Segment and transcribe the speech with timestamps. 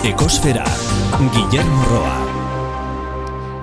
[0.00, 0.64] Ekosfera,
[1.28, 2.14] Guillermo Roa.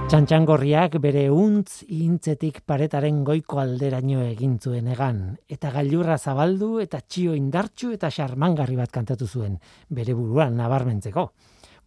[0.05, 7.33] Txantxangorriak bere untz intzetik paretaren goiko alderaino egin zuen egan, eta gailurra zabaldu eta txio
[7.33, 9.57] indartxu eta xarmangarri bat kantatu zuen,
[9.89, 11.25] bere buruan nabarmentzeko.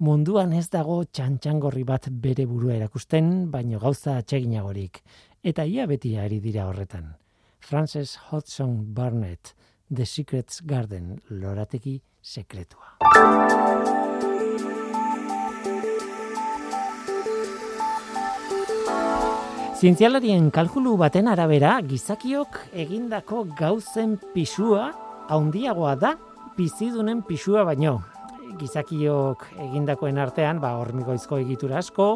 [0.03, 4.99] Munduan ez dago txantxangorri bat bere burua erakusten, baino gauza atseginagorik,
[5.45, 7.15] eta ia beti ari dira horretan.
[7.61, 9.55] Frances Hodgson Barnett,
[9.95, 12.99] The Secrets Garden, lorateki sekretua.
[19.81, 24.91] Zientzialarien kalkulu baten arabera, gizakiok egindako gauzen pisua
[25.33, 26.11] haundiagoa da
[26.59, 27.95] bizidunen pisua baino.
[28.61, 32.11] Gizakiok egindakoen artean, ba, hormigoizko egitura asko,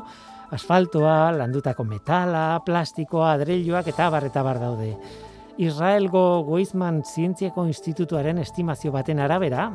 [0.52, 4.90] asfaltoa, landutako metala, plastikoa, adreiluak eta bar eta bar daude.
[5.56, 9.70] Israelgo Weizmann Zientziako Institutuaren estimazio baten arabera,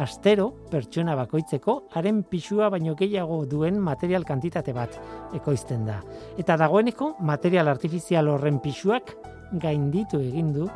[0.00, 4.96] astero pertsona bakoitzeko haren pisua baino gehiago duen material kantitate bat
[5.36, 6.00] ekoizten da.
[6.38, 9.14] Eta dagoeneko material artifizial horren pisuak
[9.52, 10.68] gainditu egin du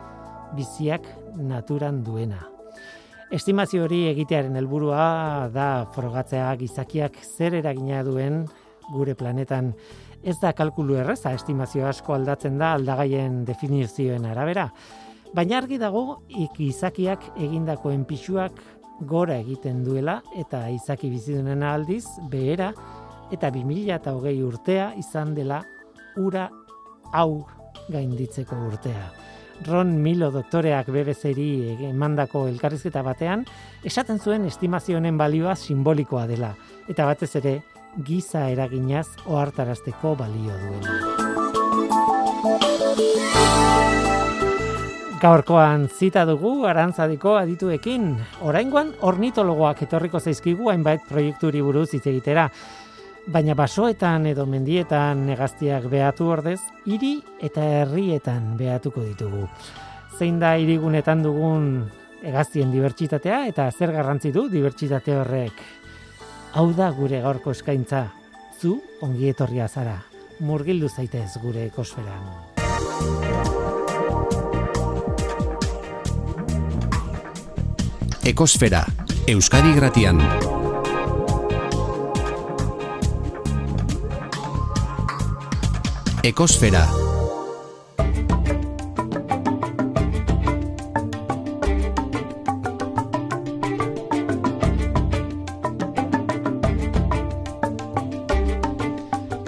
[0.56, 2.42] biziak naturan duena.
[3.32, 8.44] Estimazio hori egitearen helburua da frogatzea gizakiak zer eragina duen
[8.92, 9.72] gure planetan
[10.22, 14.68] ez da kalkulu erreza estimazio asko aldatzen da aldagaien definizioen arabera.
[15.34, 16.22] Baina argi dago
[16.56, 18.62] gizakiak egindakoen pisuak
[19.00, 22.72] gora egiten duela eta izaki bizidunen aldiz behera
[23.32, 25.62] eta 2008 urtea izan dela
[26.16, 26.48] ura
[27.12, 27.46] hau
[27.92, 29.10] gainditzeko urtea.
[29.64, 33.46] Ron Milo doktoreak BBC-ri emandako elkarrizketa batean,
[33.84, 36.54] esaten zuen estimazioen balioa simbolikoa dela,
[36.88, 37.62] eta batez ere
[38.04, 41.16] giza eraginaz ohartarazteko balio duela.
[45.26, 48.12] Gaurkoan zita dugu arantzadiko adituekin.
[48.46, 52.44] Oraingoan ornitologoak etorriko zaizkigu hainbait proiekturi buruz hitz egitera.
[53.34, 59.48] Baina basoetan edo mendietan negaztiak behatu ordez, hiri eta herrietan behatuko ditugu.
[60.14, 61.66] Zein da hirigunetan dugun
[62.22, 65.58] egaztien dibertsitatea eta zer garrantzi du dibertsitate horrek.
[66.54, 68.04] Hau da gure gaurko eskaintza.
[68.60, 69.98] Zu ongi etorria zara.
[70.38, 72.30] Murgildu zaitez gure ekosferan.
[78.26, 78.80] Ekosfera,
[79.30, 80.18] Euskadi Gratian.
[86.26, 86.82] Ekosfera.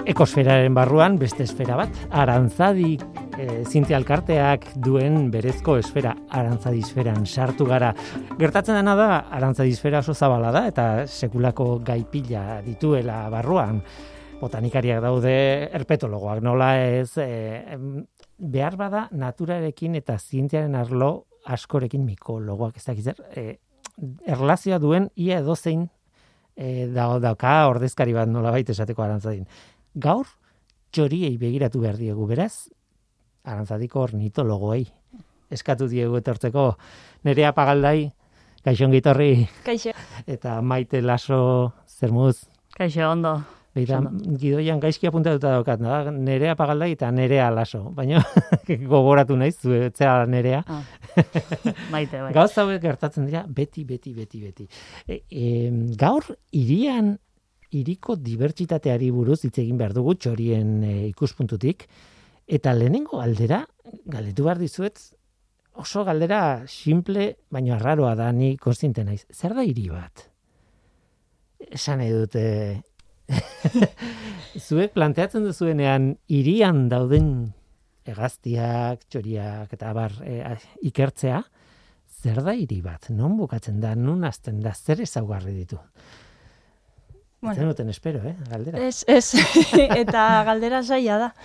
[0.07, 2.95] Ekosferaren barruan beste esfera bat, arantzadi
[3.39, 7.93] e, zinti alkarteak duen berezko esfera, arantzadisferan sartu gara.
[8.39, 13.81] Gertatzen dena da, arantzadisfera oso zabala da, eta sekulako gaipila dituela barruan.
[14.39, 15.35] Botanikariak daude,
[15.75, 17.77] erpetologoak nola ez, e,
[18.39, 21.11] behar bada naturarekin eta zientziaren arlo
[21.49, 23.59] askorekin mikologoak ez dakizzer, e,
[24.27, 25.87] erlazioa duen ia edozein
[26.55, 29.47] e, dauka ordezkari bat nola baita esateko arantzadin.
[29.99, 30.27] Gaur,
[30.95, 32.69] txoriei begiratu behar diegu, beraz,
[33.43, 34.85] arantzadiko ornitologoei.
[35.49, 36.71] Eskatu diegu etortzeko
[37.25, 38.11] nerea pagaldai,
[38.65, 39.47] kaixo ongitorri.
[39.65, 39.95] Kaixo.
[40.27, 41.39] Eta maite laso
[41.87, 42.43] zermuz.
[42.77, 43.39] Kaixo, ondo.
[43.77, 43.99] Beita,
[44.41, 46.11] gidoian gaizki apuntatuta daukat, da?
[46.11, 47.83] nerea pagaldai eta nerea laso.
[47.95, 48.21] Baina
[48.93, 50.63] gogoratu naiz, zuetzea nerea.
[50.65, 50.81] Ah.
[51.93, 52.33] Maite, bai.
[52.33, 54.67] Gauz hauek gertatzen dira, beti, beti, beti, beti.
[55.05, 55.69] E, e,
[56.01, 56.25] gaur,
[56.57, 57.13] irian,
[57.69, 61.85] iriko dibertsitateari buruz hitz egin behar dugu, txorien e, ikuspuntutik.
[62.49, 63.61] Eta lehenengo galdera,
[64.09, 64.97] galdetu behar dizuet,
[65.77, 69.21] oso galdera simple, baina arraroa da, ni konstiente naiz.
[69.29, 70.25] Zer da hiri bat?
[71.69, 72.43] Esan nahi dute,
[74.67, 77.29] zuek planteatzen duzuenean hirian dauden
[78.09, 80.41] egaztiak, txoriak eta bar e,
[80.89, 81.43] ikertzea,
[82.23, 83.11] zer da hiri bat?
[83.13, 85.77] Non bukatzen da, nun azten da, zer ezaugarri ditu?
[87.41, 88.81] Bueno, Zer espero, eh, galdera.
[88.83, 89.35] Ez, ez,
[90.01, 91.35] eta galdera zaila da.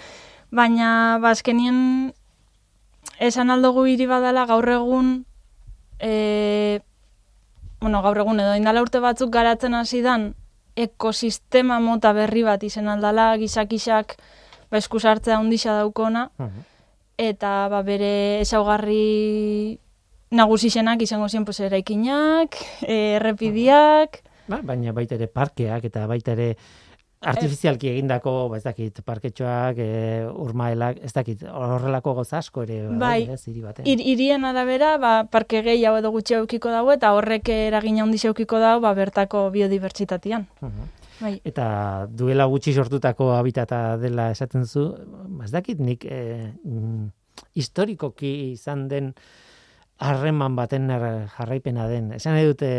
[0.55, 1.79] Baina, bazkenien,
[2.15, 5.25] ba, esan aldugu hiri badala gaur egun,
[5.99, 6.81] e,
[7.81, 10.33] bueno, gaur egun edo indala urte batzuk garatzen hasi dan,
[10.75, 14.17] ekosistema mota berri bat izen aldala, gizakisak
[14.71, 16.29] ba, eskusartzea ondisa daukona,
[17.19, 19.79] eta ba, bere esaugarri
[20.35, 24.23] nagusizenak izango ziren pues, eraikinak, errepidiak...
[24.51, 26.55] Ba, baina baita ere parkeak eta baita ere
[27.31, 33.29] artifizialki egindako, ba, ez dakit, parketxoak, e, urmaelak, ez dakit, horrelako goza asko ere, Bai.
[33.31, 33.87] ez, hiri batean.
[33.89, 38.59] Ir, irien arabera, ba, parke gehiago edo gutxi eukiko dago, eta horrek eragina handiz eukiko
[38.59, 40.47] dago, ba, bertako biodibertsitatean.
[40.61, 40.93] Mhm.
[41.21, 41.41] Bai.
[41.47, 44.89] Eta duela gutxi sortutako habitata dela esaten zu,
[45.39, 47.05] ba, ez dakit nik e, mm,
[47.55, 49.15] historikoki izan den
[50.03, 52.13] harreman baten er- jarraipena den.
[52.13, 52.71] Esan nahi dute,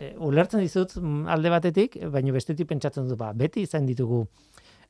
[0.00, 4.24] e, ulertzen dizut mm, alde batetik, baina bestetik pentsatzen dut, ba, beti izan ditugu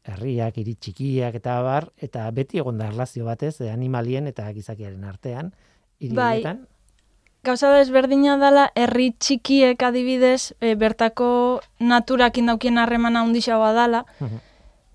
[0.03, 5.05] herriak, hiri txikiak eta bar, eta beti egon da erlazio batez, e, animalien eta gizakiaren
[5.05, 5.53] artean,
[6.01, 6.43] hiri Bai.
[7.43, 11.27] Gauza desberdina dela, herri txikiek adibidez, e, bertako
[11.83, 14.05] naturakin daukien harremana handixagoa dela,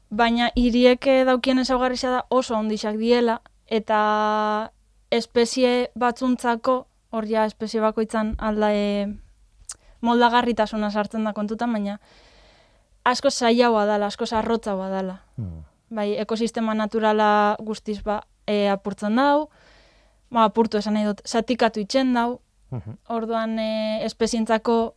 [0.10, 4.72] baina hiriek eh, daukien ezaugarria da oso handixak diela, eta
[5.12, 6.78] espezie batzuntzako,
[7.12, 8.88] hor ja espezie bakoitzan alda e,
[10.02, 12.00] moldagarritasuna sartzen da kontutan, baina
[13.06, 15.20] asko zailagoa dela, asko arrotzagoa dela.
[15.38, 15.64] Mhm.
[15.90, 19.50] Bai, ekosistema naturala guztiz ba, e, apurtzen dau,
[20.30, 22.42] ba, apurtu esan nahi dut, zatikatu itxen dau,
[22.72, 22.98] Mhm.
[23.08, 24.96] orduan e, espezientzako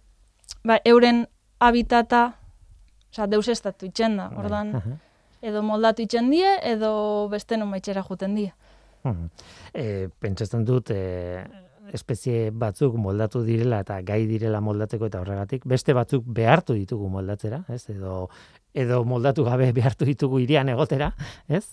[0.65, 1.29] ba, euren
[1.61, 2.35] habitata,
[3.13, 4.97] oza, deus estatu itxen da, Bai, orduan aha.
[5.43, 8.53] edo moldatu itxen die, edo beste non baitxera juten die.
[9.05, 9.31] Mhm.
[9.73, 11.47] E, pentsatzen dut e,
[11.93, 17.65] espezie batzuk moldatu direla eta gai direla moldatzeko eta horregatik beste batzuk behartu ditugu moldatzera,
[17.69, 17.83] ez?
[17.91, 18.29] Edo
[18.75, 21.13] edo moldatu gabe behartu ditugu irian egotera,
[21.49, 21.65] ez?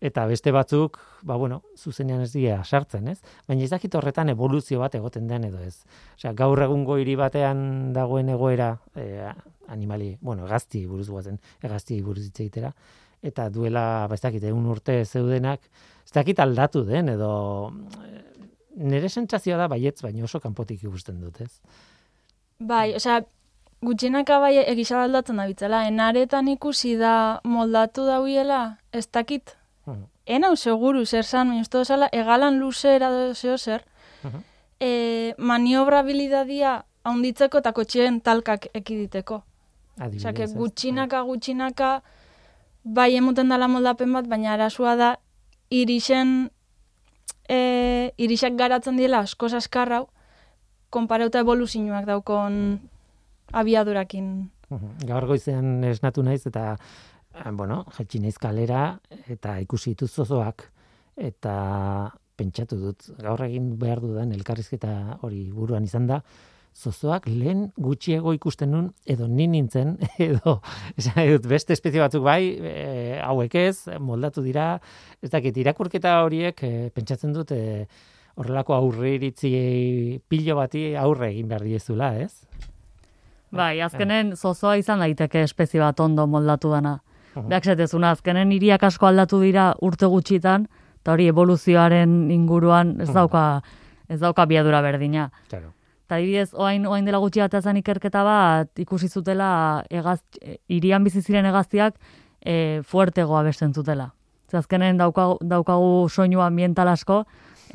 [0.00, 3.18] Eta beste batzuk, ba bueno, zuzenean ez dira sartzen, ez?
[3.48, 5.82] Baina ez dakit horretan evoluzio bat egoten den edo ez.
[6.14, 9.26] Osea, gaur egungo hiri batean dagoen egoera e,
[9.74, 12.70] animali, bueno, egazti buruz guazen, egazti buruz hitz egitera,
[13.26, 15.66] eta duela, ba ez dakit, egun urte zeudenak,
[16.06, 17.32] ez dakit aldatu den, edo
[18.78, 21.58] nire sentsazioa da baietz, baina oso kanpotik ikusten dut, ez?
[22.58, 23.20] Bai, osea,
[23.82, 30.04] gutxinaka bai egisa aldatzen da bitzela, enaretan ikusi da moldatu dauiela, ez dakit, Mhm.
[30.26, 33.84] enau seguru zer zan, baina uste dozala, egalan luzera edo zeo zer,
[34.24, 34.42] Mhm.
[34.80, 39.42] e, maniobrabilidadia haunditzeko eta kotxeen talkak ekiditeko.
[39.98, 42.02] Osea, que gutxinaka, gutxinaka,
[42.84, 45.18] bai emoten dela moldapen bat, baina arasua da,
[45.70, 46.50] irisen,
[47.48, 50.06] e, irisak garatzen diela askoz askarrau,
[50.90, 52.78] konpareuta evoluzioak daukon
[53.52, 54.50] abiadurakin.
[54.68, 55.06] Mhm.
[55.08, 56.76] Gaur goizean esnatu naiz eta
[57.34, 58.98] eh, bueno, jaitsi naiz kalera
[59.28, 60.68] eta ikusi ditut zozoak
[61.16, 61.54] eta
[62.38, 66.20] pentsatu dut gaur egin behar dudan elkarrizketa hori buruan izan da
[66.74, 69.96] zozoak lehen gutxiego ikusten nun edo ni nintzen
[70.28, 70.60] edo
[70.96, 74.78] esan dut beste espezie batzuk bai e, hauek ez moldatu dira
[75.22, 77.86] ez dakit irakurketa horiek e, pentsatzen dut e,
[78.38, 79.50] horrelako aurre iritzi
[80.30, 82.32] pilo bati aurre egin behar diezula, ez?
[83.50, 86.98] Bai, azkenen zozoa izan daiteke espezie bat ondo moldatu dana.
[87.38, 90.66] Beak zetezuna, azkenen hiriak asko aldatu dira urte gutxitan,
[91.00, 93.44] eta hori evoluzioaren inguruan ez dauka,
[94.10, 95.28] ez dauka biadura berdina.
[95.48, 95.72] Claro.
[96.08, 101.04] Eta adibidez, oain, oain dela gutxi bat zen ikerketa bat, ikusi zutela egaz, e, irian
[101.04, 101.98] bizi ziren hegaztiak
[102.40, 104.14] e, fuertegoa besten zutela.
[104.48, 107.26] Ze azkenen daukagu, daukagu soinu ambiental asko,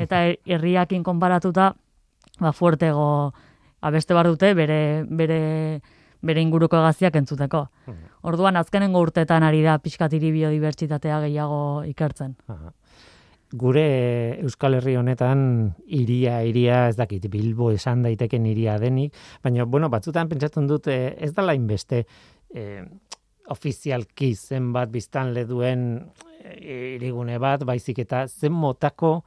[0.02, 1.76] eta her- herriakin konparatuta,
[2.40, 3.36] ba, fuertego
[3.86, 5.82] abeste bar dute bere, bere,
[6.26, 7.68] bere inguruko hegaztiak entzuteko.
[8.24, 12.34] Orduan, azkenengo urtetan ari da pixkatiri biodibertsitatea gehiago ikertzen.
[12.50, 12.74] Aha.
[13.54, 15.42] Gure Euskal Herri honetan
[15.86, 19.14] iria, iria, ez dakit, Bilbo esan daiteken iria denik,
[19.46, 22.00] baina, bueno, batzutan pentsatzen dut, eh, ez dala inbeste
[22.50, 22.82] eh,
[23.54, 25.86] ofizialki zenbat biztanle duen
[26.42, 29.20] eh, hirigune bat, baizik eta zen motako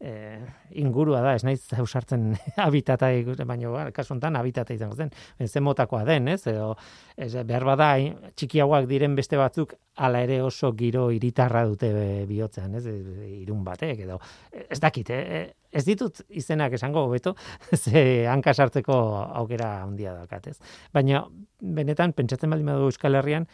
[0.00, 0.40] eh,
[0.80, 2.32] ingurua da, ez naiz ausartzen
[2.64, 3.10] habitata,
[3.44, 5.12] baina, ba, kasu honetan habitata izango zen,
[5.44, 6.72] zen motakoa den, ez, edo,
[7.16, 7.90] ez, behar bada,
[8.34, 12.96] txikiagoak diren beste batzuk, hala ere oso giro hiritarra dute e, bihotzean, ez, e,
[13.42, 14.16] irun batek, edo,
[14.62, 17.36] ez dakit, eh, ez ditut izenak esango hobeto,
[17.82, 18.96] ze hanka sartzeko
[19.42, 20.58] aukera handia daukat, ez.
[20.96, 21.26] Baina,
[21.60, 23.46] benetan, pentsatzen baldin badu Euskal Herrian,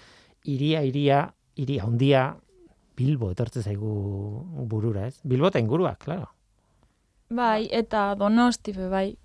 [0.46, 1.26] iria, iria,
[1.58, 2.26] iria handia,
[2.96, 3.90] Bilbo etortze zaigu
[4.70, 5.18] burura, ez?
[5.28, 6.30] Bilbo eta ingurua, claro.
[7.30, 9.16] Bai, eta donosti, bai.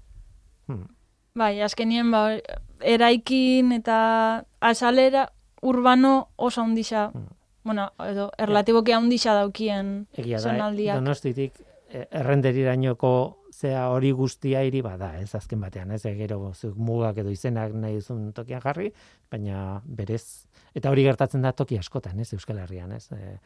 [0.67, 0.87] Hmm.
[1.35, 2.37] Bai, azkenien, ba,
[2.81, 5.27] eraikin eta azalera
[5.61, 7.27] urbano oso handixa, Hmm.
[7.63, 10.95] bueno, edo, erlatiboki handixa daukien Egia da, zonaldiak.
[10.97, 11.53] donostitik
[11.89, 17.29] eh, errenderirainoko zea hori guztia hiri bada, ez azken batean, ez gero zuk mugak edo
[17.29, 18.91] izenak nahi duzun tokian jarri,
[19.29, 23.37] baina berez, eta hori gertatzen da toki askotan, ez Euskal Herrian, ez e,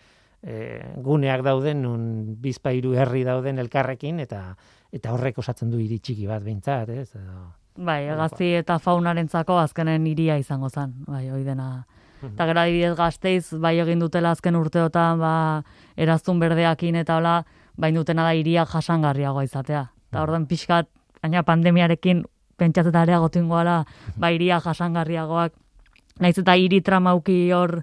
[0.46, 2.08] e, guneak dauden, nun
[2.42, 4.56] bizpairu herri dauden elkarrekin, eta
[4.96, 7.10] eta horrek osatzen du hiri txiki bat behintzat, ez?
[7.18, 10.94] Edo, Bai, hegazti eta faunarentzako azkenen iria izango zen.
[11.10, 11.84] Bai, hoi dena
[12.24, 15.34] Eta gero adibidez gazteiz, bai egin dutela azken urteotan, ba,
[16.00, 17.36] eraztun berdeakin eta hola,
[17.78, 19.84] bain dutena da iria jasangarriagoa izatea.
[20.10, 20.90] Eta orduan pixkat,
[21.22, 22.24] gaina pandemiarekin
[22.58, 23.82] pentsatzeta ere agotingoala,
[24.16, 25.54] ba, iria jasangarriagoak,
[26.24, 27.82] naiz eta hiri tramauki hor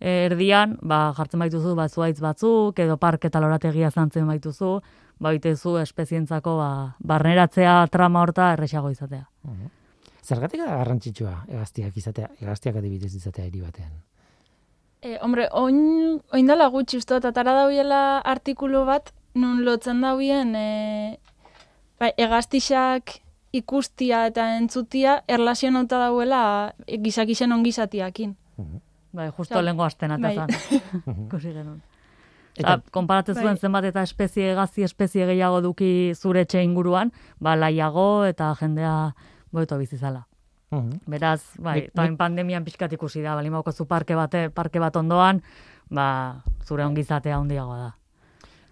[0.00, 4.78] erdian, ba, jartzen baituzu, ba, zuaitz batzuk, edo park eta lorategia zantzen baituzu,
[5.18, 9.26] ba, itezu espezientzako, ba, barneratzea trama horta erresago izatea.
[10.22, 13.94] Zergatik da garrantzitsua egaztiak izatea, egaztiak adibidez izatea hiri batean.
[15.00, 20.54] E, hombre, oin, oin dela gutxi uste, eta atara dauela artikulu bat, nun lotzen dauen,
[20.58, 21.18] e,
[21.98, 23.20] bai, egaztixak
[23.52, 26.42] ikustia eta entzutia erlazionauta dauela
[26.86, 28.36] gizakixen ongizatiakin.
[29.18, 30.36] Bai, justo lehenko asten bai.
[30.36, 30.82] atazan.
[31.26, 31.80] Ikusi genuen.
[32.58, 33.62] Eta, konparatzen zuen Bai.
[33.62, 38.94] zenbat eta espezie gazi espezie gehiago duki zure etxe inguruan, ba, laiago eta jendea
[39.54, 40.24] goeto bizizala.
[40.70, 41.00] Mhm.
[41.06, 45.42] Beraz, bai, Nik- nik, pandemian pixkat ikusi da, bali zu parke, bate, parke bat ondoan,
[45.90, 47.94] ba, zure ongizatea handiagoa da.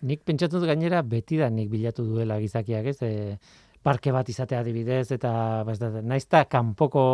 [0.02, 3.02] Nik pentsatu dut gainera betidanik bilatu duela gizakiak, ez?
[3.02, 3.38] E,
[3.86, 5.30] parke bat izatea adibidez eta
[5.66, 7.04] ba, ez da, naizta kanpoko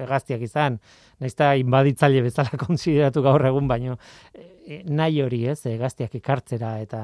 [0.00, 0.78] hegaztiak izan,
[1.20, 3.98] naizta inbaditzaile bezala kontsideratu gaur egun baino
[4.32, 5.60] e, nahi hori, ez?
[5.68, 7.02] Hegaztiak ekartzera eta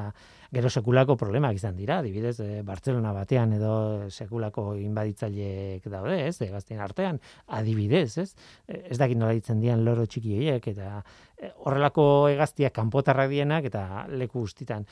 [0.55, 3.73] gero sekulako problemak izan dira, adibidez, e, Bartzelona batean edo
[4.09, 6.39] sekulako inbaditzaileek daude, ez?
[6.47, 7.21] Hegaztien artean,
[7.61, 8.31] adibidez, ez?
[8.67, 11.03] E, Ez dakit nola ditzen dian loro txiki horiek eta
[11.37, 14.89] e, horrelako hegaztiak kanpotarrak dienak eta leku guztitan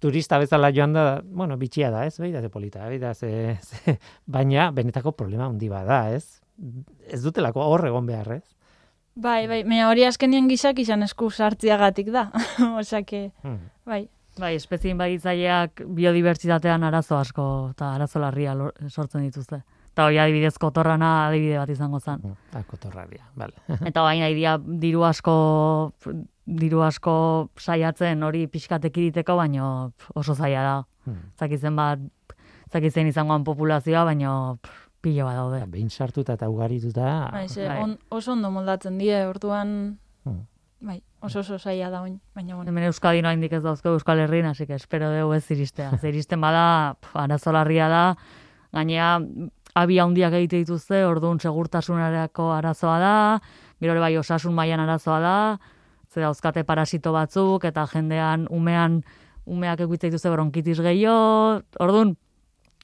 [0.00, 2.18] turista bezala joan da, bueno, bitxia da, ez?
[2.20, 6.40] Beida ze polita, beida ze, ze, baina benetako problema handi bada, ez?
[7.10, 8.44] Ez dutelako hor egon behar, ez?
[9.14, 12.30] Bai, bai, mea hori azkenien gizak izan esku sartziagatik da.
[12.80, 13.70] Osea que, Hmm.
[13.86, 14.08] bai.
[14.38, 18.56] Bai, espezien baditzaileak biodibertsitatean arazo asko eta arazo larria
[18.88, 19.60] sortzen dituzte.
[19.94, 22.18] Eta hori adibidez kotorrana adibide bat izango zen.
[22.52, 23.54] Ah, kotorraria, bale.
[23.90, 25.34] Eta baina idia diru asko
[26.44, 27.14] diru asko
[27.56, 30.74] saiatzen hori pixkatek egiteko, baino oso zaila da.
[31.06, 31.20] Hmm.
[31.38, 32.02] Zakizen bat,
[32.72, 34.58] zakizen izangoan populazioa, baino
[35.04, 35.62] pilo bat daude.
[35.70, 37.78] Behin sartuta eta ugarituta, Bai, ze, bai.
[37.84, 40.42] on, oso ondo moldatzen die, orduan, Hmm.
[40.80, 42.68] bai, oso oso zaila da oin, baina bueno.
[42.70, 45.90] Hemen Euskadi noa ez dauzko Euskal Herrin, hasi que espero dugu ez iristea.
[45.98, 48.16] Zer iristen bada, pf, arazo larria da,
[48.72, 49.20] gainea
[49.74, 53.14] abi handiak egite dituzte, orduan segurtasunerako arazoa da,
[53.82, 55.36] gero bai osasun mailan arazoa da,
[56.12, 59.02] ze dauzkate parasito batzuk, eta jendean umean
[59.44, 62.14] umeak egite dituzte bronkitis gehiago, orduan,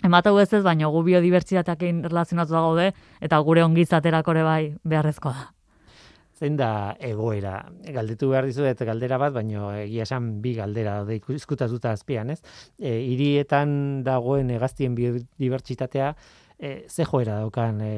[0.01, 2.87] Ematau ez ez, baina gu biodibertsitateakin relazionatu da gaude,
[3.21, 5.49] eta gure ongizaterako ere bai beharrezkoa da.
[6.41, 7.67] zein da egoera?
[7.93, 12.39] Galdetu behar dizuet galdera bat, baina egia esan bi galdera daude izkutatuta azpian, ez?
[12.79, 13.75] E, hirietan
[14.07, 16.15] dagoen hegaztien biodibertsitatea,
[16.61, 17.93] e, ze joera daukan e,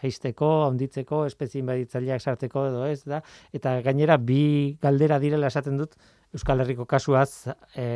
[0.00, 3.20] jeisteko, handitzeko, espezien baditzaileak sarteko edo ez da,
[3.54, 5.98] eta gainera bi galdera direla esaten dut
[6.34, 7.86] Euskal Herriko kasuaz e,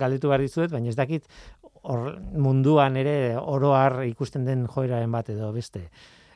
[0.00, 1.28] galdetu behar dizuet, baina ez dakit
[1.88, 5.86] hor munduan ere oroar ikusten den joeraren bat edo beste.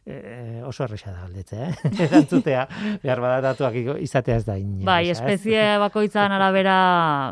[0.04, 1.90] E, oso erresa da galdetzea, eh?
[2.08, 2.64] Erantzutea,
[3.04, 4.82] behar bada datuak iko- izatea ez da inoiz.
[4.84, 5.14] Bai, ez?
[5.20, 6.74] espezie bakoitzan arabera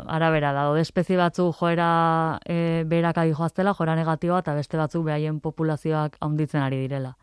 [0.06, 0.68] arabera da.
[0.68, 6.16] Daude espezie batzuk joera e, berak adi joaztela, joera negatiboa, eta beste batzuk behaien populazioak
[6.20, 7.16] handitzen ari direla.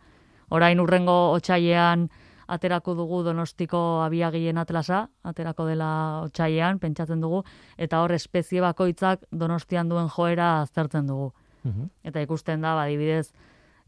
[0.49, 2.09] Orain urrengo otsailean
[2.47, 7.43] aterako dugu Donostiko abiagien atlasa, aterako dela otsailean, pentsatzen dugu,
[7.77, 11.33] eta hor espezie bakoitzak Donostian duen joera aztertzen dugu.
[11.63, 11.89] Mhm.
[12.03, 13.31] Eta ikusten da, badibidez,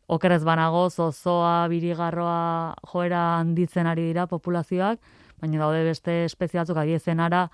[0.10, 5.00] okerez banago, zozoa, birigarroa joera handitzen ari dira populazioak,
[5.40, 7.46] baina daude beste espezie batzuk adibidez enara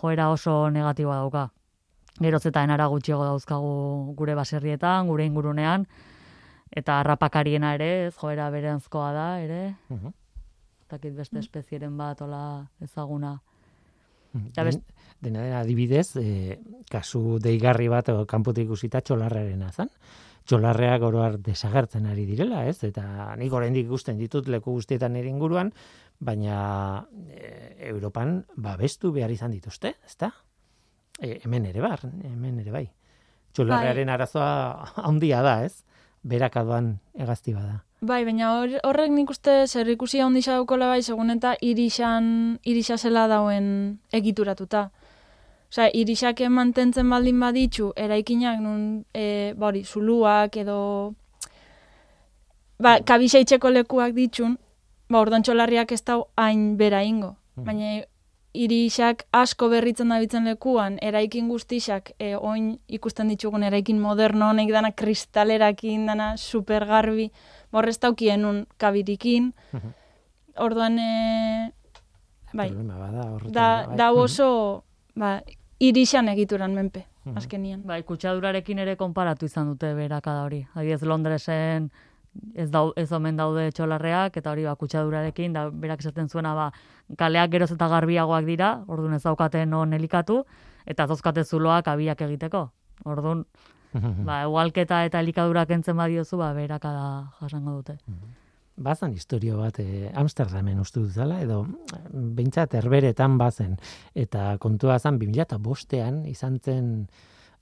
[0.00, 1.48] joera oso negatiboa dauka.
[2.22, 5.86] Geroz eta enara gutxiago dauzkagu gure baserrietan, gure ingurunean,
[6.70, 10.06] eta harrapakariena ere, ez joera beranzkoa da, ere, Mhm.
[10.06, 13.40] ez dakit beste espezieren bat ola ezaguna.
[14.32, 14.82] Den, best-
[15.22, 16.58] dena dena adibidez, e,
[16.90, 19.88] kasu deigarri bat kanpotik ikusita txolarrarena zen.
[20.44, 22.82] Txolarreak oroar desagertzen ari direla, ez?
[22.84, 25.70] Eta nik oraindik ikusten ditut leku guztietan nire inguruan,
[26.20, 30.30] baina e, Europan babestu behar izan dituzte, ezta?
[31.18, 32.84] E, hemen ere bar, hemen ere bai.
[33.54, 35.80] Txolarrearen arazoa handia da, ez?
[36.24, 37.82] Berakadoan hegazti bada.
[38.04, 42.98] Bai, baina hor- horrek nik uste zer ikusi handi daukola bai, segun eta irixan, irixa
[42.98, 44.90] zela dauen egituratuta.
[45.74, 51.14] Osea, irixak mantentzen baldin baditzu, eraikinak nun, e, ba hori, zuluak edo,
[52.78, 54.54] ba, kabisa itxeko lekuak ditxun,
[55.10, 57.32] ba, orduan txolarriak ez dau hain bera ingo.
[57.56, 57.64] Mhm.
[57.66, 58.04] Baina
[58.54, 64.92] irixak asko berritzen dabitzen lekuan, eraikin guztixak, e, oin ikusten ditugun eraikin moderno honek dana
[64.92, 67.32] kristalerakin, dana supergarbi,
[67.72, 69.90] ba, horrez daukien un kabirikin, Mhm.
[70.56, 71.72] orduan e,
[72.52, 72.70] bai.
[72.70, 73.52] horretan.
[73.52, 73.96] Da, bai.
[73.96, 74.84] da oso,
[75.16, 75.40] ba,
[75.80, 77.36] irixan egituran menpe, Mhm.
[77.38, 77.82] azkenian.
[77.86, 80.66] Bai, kutsadurarekin ere konparatu izan dute berakada hori.
[80.74, 81.90] Adibidez Londresen
[82.54, 86.72] ez dau, ez omen daude txolarreak eta hori ba kutsadurarekin da berak esaten zuena ba
[87.16, 90.44] kaleak geroz eta garbiagoak dira, ordun ez daukaten non elikatu
[90.86, 92.70] eta zauzkate zuloak abiak egiteko.
[93.04, 93.46] Ordun
[94.24, 97.98] ba ugalketa eta elikadura kentzen badiozu ba berakada jasango dute.
[98.76, 101.60] Bazan historio bat eh, Amsterdamen uste dut zala, edo
[102.10, 103.76] behintzat herberetan bazen.
[104.14, 106.88] Eta kontua zen 2005ean izan zen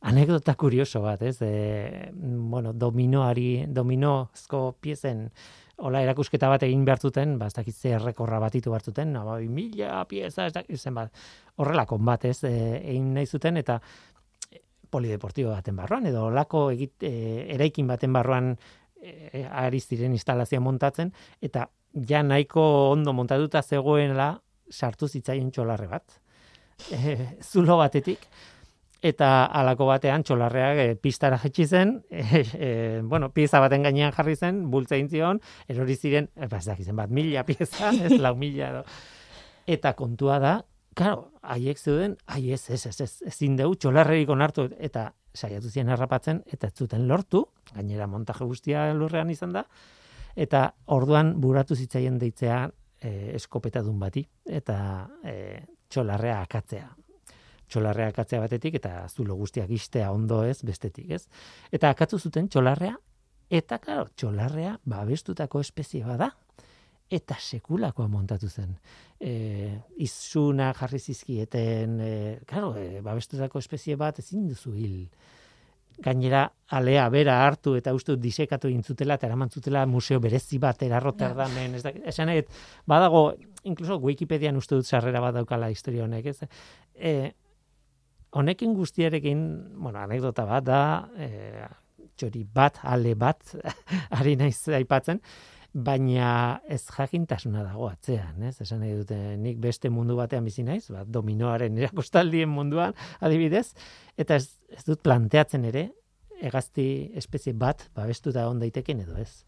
[0.03, 1.37] anekdota kurioso bat, ez?
[1.45, 5.29] E, bueno, dominoari, dominozko piezen
[5.83, 7.01] Ola erakusketa bat egin behar
[7.39, 11.11] ba, ez dakit ze errekorra batitu behar zuten, ba, mila pieza, ez dakit zen bat,
[11.57, 13.81] horrelako bat, ez, e, egin nahi zuten, eta
[14.91, 18.53] polideportibo baten barruan, edo olako egit, e, eraikin baten barruan
[19.03, 21.69] e, ari ziren instalazioa montatzen, eta
[22.09, 24.33] ja nahiko ondo montatuta zegoenla
[24.71, 26.19] sartu zitzaien txolarre bat.
[26.91, 27.13] E,
[27.47, 28.25] zulo batetik,
[29.07, 32.25] eta alako batean txolarreak e, pistara jetxi zen, e,
[32.67, 32.71] e,
[33.07, 37.45] bueno, pieza baten gainean jarri zen, bultza zion, erori ziren, e, ba, ez bat, mila
[37.47, 38.85] pieza, ez lau mila edo.
[39.67, 40.57] Eta kontua da,
[40.93, 45.93] Claro, haiek zeuden, ai ez, ez, ez, ez, ezin dugu txolarrerik onartu, eta saiatu ziren
[45.93, 49.65] harrapatzen, eta ez zuten lortu, gainera montaje guztia lurrean izan da,
[50.37, 52.65] eta orduan buratu zitzaien deitzea
[53.01, 54.77] e, eskopetadun bati, eta
[55.25, 55.37] e,
[55.93, 56.91] txolarrea akatzea.
[57.73, 61.25] Txolarrea akatzea batetik, eta zulo guztiak istea ondo ez, bestetik ez.
[61.73, 62.97] Eta akatzu zuten txolarrea,
[63.53, 66.33] eta claro, txolarrea babestutako espezie bada,
[67.13, 68.73] eta sekulakoa montatu zen.
[69.21, 69.33] E,
[70.01, 72.13] izuna jarri zizkieten, e,
[72.49, 74.97] claro, e, babestutako espezie bat ezin duzu hil.
[76.03, 80.81] Gainera, alea bera hartu eta uste disekatu egin zutela eta eraman zutela museo berezi bat
[80.83, 82.47] era Rotterdamen, ez da, esan nahi,
[82.89, 83.27] badago,
[83.69, 86.49] incluso Wikipedian uste dut sarrera bat daukala historia honek, ez?
[86.97, 87.15] E,
[88.33, 89.45] honekin guztiarekin,
[89.77, 90.83] bueno, anekdota bat da,
[91.21, 91.69] e,
[92.17, 93.53] txori bat, ale bat,
[94.19, 95.21] ari naiz aipatzen,
[95.73, 98.59] baina ez jakintasuna dago atzean, ez?
[98.61, 103.73] Esan nahi dute, nik beste mundu batean bizi naiz, ba, dominoaren erakostaldien munduan, adibidez,
[104.21, 105.89] eta ez, ez dut planteatzen ere,
[106.43, 109.45] hegazti espezie bat babestuta on daiteken edo ez.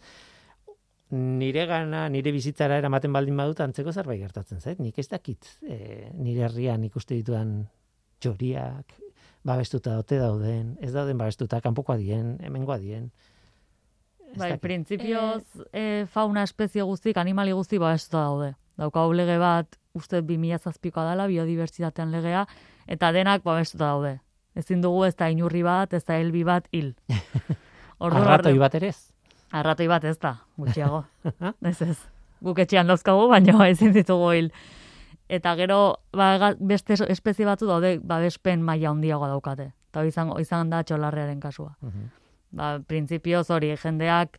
[1.15, 4.81] Nire gana, nire bizitzara eramaten baldin badut antzeko zerbait gertatzen zait.
[4.83, 7.59] Nik ez dakit e, nire herrian ikuste ditudan
[8.23, 8.97] txoriak,
[9.45, 13.11] babestuta ote dauden, ez dauden babestuta, kanpoko adien, hemengo adien.
[14.39, 15.43] Bai, printzipioz
[15.73, 18.55] e, fauna espezie guztik, animali guzti babestuta daude.
[18.79, 22.47] Daukagu lege bat, uste 2007koa dela, biodibertsitatean legea,
[22.87, 24.19] eta denak babestuta daude.
[24.57, 26.95] Ezin dugu ez da inurri bat, ez da helbi bat hil.
[28.01, 28.99] Arratoi bat ere ez.
[29.55, 31.05] Arratoi bat ez da, gutxiago.
[31.71, 31.99] ez ez.
[32.45, 34.51] Guk etxean dauzkagu, baina ezin ditugu hil.
[35.29, 35.79] Eta gero,
[36.13, 39.71] ba, beste es- espezie batzu daude, babespen maila handiagoa daukate.
[39.91, 41.77] Eta izango, izan da txolarrearen kasua.
[41.81, 42.11] Mhm.
[42.55, 44.39] Ba, printzipioz hori, jendeak,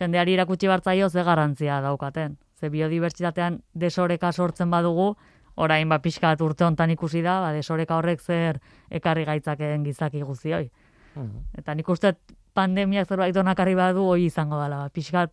[0.00, 2.38] jendeari erakutsi bartzaio ze garrantzia daukaten.
[2.60, 5.14] Ze biodibertsitatean desoreka sortzen badugu,
[5.54, 10.70] orain ba pixka urte hontan ikusi da, ba, desoreka horrek zer ekarri gaitzakeen gizaki guztioi.
[11.14, 11.58] Mhm.
[11.58, 12.14] Eta nik uste
[12.54, 14.84] pandemiak zerbait onakarri badu hoi izango dela.
[14.84, 15.32] Ba, pixkat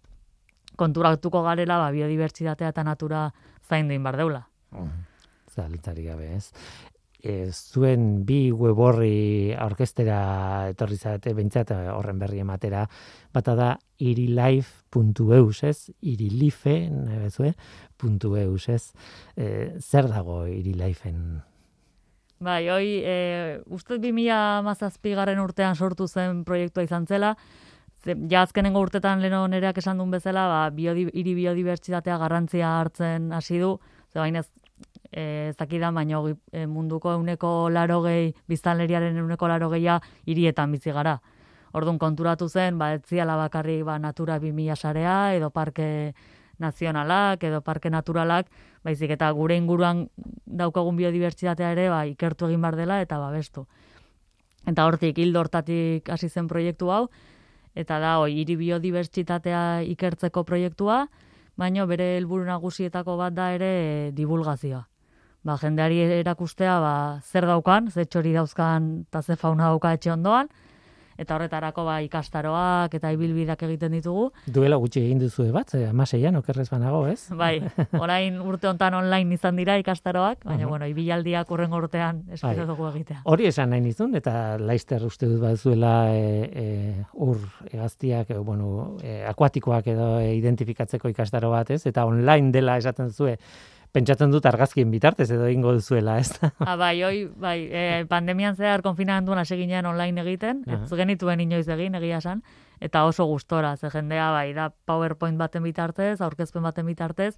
[0.78, 3.32] konturatuko garela ba, biodibertsitatea eta natura
[3.68, 4.46] zaindu inbar deula.
[5.52, 6.52] Zalantzarik gabe, ez?
[7.22, 12.88] E, zuen bi web horri orkestera etorri zarete, behintzat eh, horren berri ematera,
[13.34, 13.70] bata da
[14.02, 15.92] irilife.eus, ez?
[16.02, 17.54] Irilife, nahi bezue,
[17.98, 18.84] puntu ez?
[19.38, 21.42] E, zer dago irilifeen?
[22.42, 27.36] Bai, hoi, e, uste 2000 garren urtean sortu zen proiektua izan zela,
[28.04, 33.32] ze, ja azkenengo urtetan leno nereak esan duen bezala, ba, biodi, hiri biodibertsitatea garrantzia hartzen
[33.32, 33.76] hasi du,
[34.10, 34.42] ze baina
[35.12, 36.22] ez, e, ez dakidan, baina
[36.52, 41.22] e, munduko euneko laro gehi, biztanleriaren euneko laro gehia hirietan bizi gara.
[41.74, 46.14] Orduan konturatu zen, ba, ez ziala bakarrik ba, Natura 2000 sarea, edo parke
[46.60, 48.48] nazionalak, edo parke naturalak,
[48.84, 50.08] baizik eta gure inguruan
[50.46, 53.68] daukagun biodibertsitatea ere ba, ikertu egin bar dela eta babestu.
[54.68, 57.08] Eta hortik, hildo hortatik hasi zen proiektu hau,
[57.74, 61.08] eta da, hoi, hiri biodibertsitatea ikertzeko proiektua,
[61.58, 64.91] baino bere helburu nagusietako bat da ere e, divulgazioa.
[65.44, 70.52] Ba, jendeari erakustea ba, zer daukan, ze txori dauzkan eta ze fauna dauka etxe ondoan,
[71.18, 74.28] eta horretarako ba, ikastaroak eta ibilbideak egiten ditugu.
[74.54, 77.24] Duela gutxi egin duzu bat, amaseian, okerrez banago, ez?
[77.42, 77.56] Bai,
[77.98, 80.70] orain urte hontan online izan dira ikastaroak, baina Mhm.
[80.70, 82.68] bueno, ibilaldiak urrengo urtean espero Bai.
[82.76, 83.22] dugu egitea.
[83.26, 86.22] Hori esan nahi nizun, eta laister uste dut bazuela e,
[86.54, 87.38] e, ur
[87.72, 91.86] egaztiak, e, bueno, e, akuatikoak edo e, identifikatzeko ikastaro bat, ez?
[91.88, 93.38] Eta online dela esaten zue
[93.92, 96.52] pentsatzen dut argazkien bitartez edo ingo duzuela, ez da?
[96.64, 101.00] Ah, bai, oi, bai, e, pandemian zehar konfinamenduan hasi ginen online egiten, ez Aha.
[101.04, 102.44] genituen inoiz egin, egia esan,
[102.80, 107.36] eta oso gustora, ze jendea, bai, da PowerPoint baten bitartez, aurkezpen baten bitartez,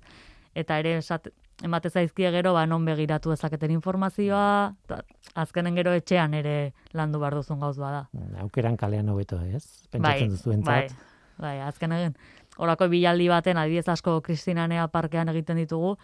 [0.53, 1.31] eta ere esat,
[1.65, 5.01] emate zaizkie gero, ba, non begiratu dezaketen informazioa, ta,
[5.33, 8.05] azkenen gero etxean ere landu behar duzun gauz bada.
[8.43, 9.87] Aukeran kalean hobeto, ez?
[9.89, 10.97] Pentsatzen bai, entzat.
[11.41, 12.17] bai, azken egin,
[12.61, 15.97] orako bilaldi baten, adibidez asko Kristinanea parkean egiten ditugu,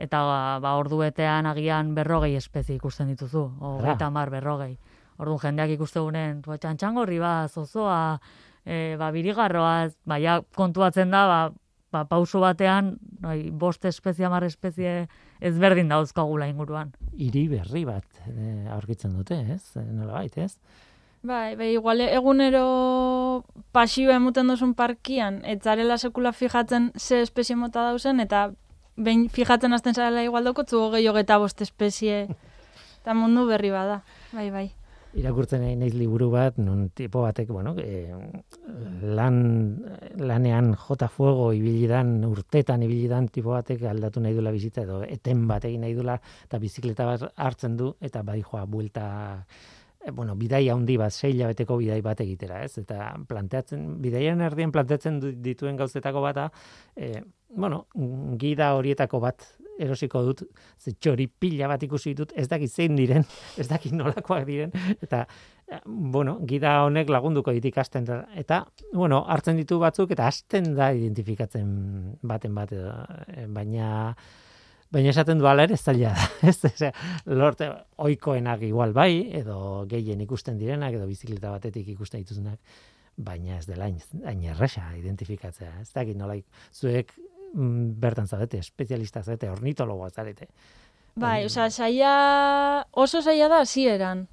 [0.00, 0.22] eta
[0.64, 4.78] ba, ordu betean agian berrogei espezie ikusten dituzu, hogeita hamar berrogei.
[5.20, 8.20] Orduan jendeak ikuste gunen, "Tua, txantxangorri ba, zozoa,
[8.64, 11.40] e, ba, birigarroa, ba, ja, kontuatzen da, ba,
[11.92, 15.08] ba, pauso batean, bai, bost espezie, hamar espezie
[15.40, 16.94] ezberdin dauzkagula inguruan.
[17.12, 19.76] Hiri berri bat eh, aurkitzen dute, ez?
[19.76, 20.56] Eh, Nolabait, ez?
[21.22, 23.44] Bai, bai, igual egunero
[23.76, 28.50] pasioa emuten duzun parkian, etzarela sekula fijatzen ze espezie mota dauzen, eta
[29.00, 32.26] behin fijatzen hasten zarela igual daukotzu hogei hogeta bost espezie,
[33.00, 34.02] eta mundu berri bada.
[34.32, 34.68] Bai, bai.
[35.10, 38.14] irakurtzen nahi naiz liburu bat, nun tipo batek, bueno, e,
[39.18, 39.40] lan,
[40.22, 45.00] lanean jota fuego ibili dan, urtetan ibili dan tipo batek aldatu nahi dula bizitza edo
[45.02, 46.14] eten bat egin nahi dula,
[46.46, 49.08] eta bizikleta bat hartzen du, eta bai joa, buelta,
[49.98, 52.78] e, bueno, bidai handi bat, sei hilabeteko bidai bat egitera, ez?
[52.78, 56.52] Eta planteatzen, bidaiaren erdien planteatzen dituen gauzetako bata,
[56.94, 57.16] e,
[57.56, 57.86] bueno,
[58.38, 59.46] gida horietako bat
[59.80, 60.42] erosiko dut,
[60.78, 63.24] ze txori pila bat ikusi ditut, ez dakit zein diren,
[63.60, 65.24] ez dakit nolakoak diren, eta,
[65.70, 70.74] eh, bueno, gida honek lagunduko dit ikasten da, eta, bueno, hartzen ditu batzuk, eta hasten
[70.76, 71.72] da identifikatzen
[72.22, 74.12] baten bat, eh, baina,
[74.92, 76.92] baina esaten du ere ez zaila da, ez, Osea,
[77.26, 77.72] lorte,
[78.04, 82.60] oikoenak igual bai, edo gehien ikusten direnak, edo bizikleta batetik ikusten dituzunak,
[83.20, 86.38] baina ez dela hain, erresa identifikatzea, ez dakit nola,
[86.72, 87.12] zuek
[87.52, 90.48] bertan zaudete, espezialistak zaudete, ornitologoak zarete.
[91.16, 94.28] Bai, osea, saia, oso saia da hasieran.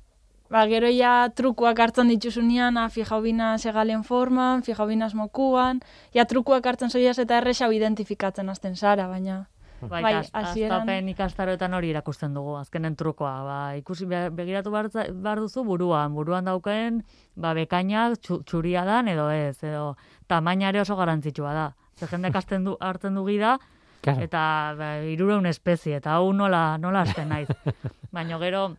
[0.49, 5.81] Ba, gero ja trukuak hartzen dituzunean, ah, fijau bina segalen forman, fijau bina mokuan,
[6.13, 9.47] ja trukuak hartzen zoiaz eta erresa identifikatzen hasten zara, baina...
[9.81, 13.43] Bai, Bai, astapen ikastaroetan hori erakusten dugu, azkenen trukoa.
[13.45, 17.03] Ba, ikusi be- begiratu behar, duzu buruan, buruan dauken,
[17.35, 21.67] ba, bekainak txu- txuria dan edo ez, edo tamaina ere oso garantzitsua da.
[21.97, 23.57] Ze jendek hasten du, hartzen du gida,
[24.01, 24.21] Claro.
[24.21, 24.41] eta
[24.77, 27.47] ba, irureun espezie, eta hau nola, nola hasten naiz.
[28.13, 28.75] Baina gero,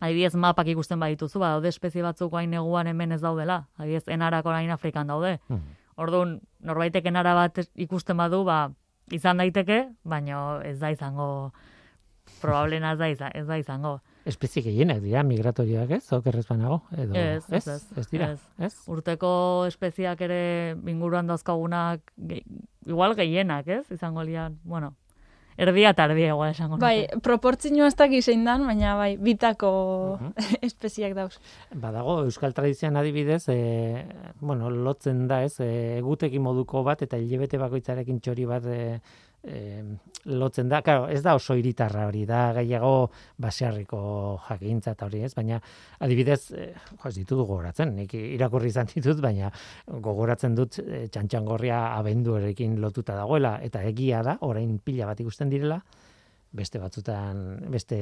[0.00, 3.66] adibidez mapak ikusten badituzu, ba, daude espezie batzuk hain neguan hemen ez daudela.
[3.78, 5.38] Adibidez, enarako hain Afrikan daude.
[5.48, 5.76] Mhm.
[5.96, 8.70] Orduan, norbaitek enara bat ikusten badu, ba,
[9.12, 11.52] izan daiteke, baina ez da izango,
[12.40, 13.98] probablena ez da, izan, ez da izango.
[14.24, 18.40] Espezie gehienak dira migratorioak ez, okerrez banago, edo Ez, ez, ez, ez, dira, ez.
[18.58, 18.72] ez?
[18.88, 19.30] Urteko
[19.68, 20.40] espeziak ere
[20.88, 22.40] inguruan dauzkagunak, ge,
[22.88, 23.84] igual gehienak, ez?
[23.92, 24.94] Izango lian, bueno,
[25.56, 30.18] erdia eta erdia igual esango Bai, proportzioa ez dakiz dan, baina bai, bitako
[30.68, 31.38] espeziak dauz.
[31.74, 34.06] Badago euskal tradizioan adibidez, e,
[34.40, 39.00] bueno, lotzen da, ez, e, egutegi moduko bat eta hilabete bakoitzarekin txori bat e,
[39.44, 39.82] e,
[40.24, 40.80] lotzen da.
[40.82, 44.00] Claro, ez da oso hiritarra hori, da gehiago basearriko
[44.48, 45.32] jakintza eta hori, ez?
[45.36, 45.60] Baina
[46.04, 49.52] adibidez, e, jo, ez ditut gogoratzen, nik irakurri izan ditut, baina
[49.86, 55.80] gogoratzen dut e, txantxangorria abenduarekin lotuta dagoela eta egia da, orain pila bat ikusten direla,
[56.54, 57.96] beste batzutan, beste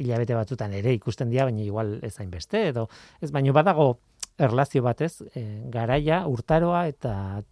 [0.00, 2.88] hilabete batzutan ere ikusten dira, baina igual ez hainbeste, edo
[3.20, 3.98] ez baino badago
[4.38, 7.42] erlazio batez, e, garaia, urtaroa eta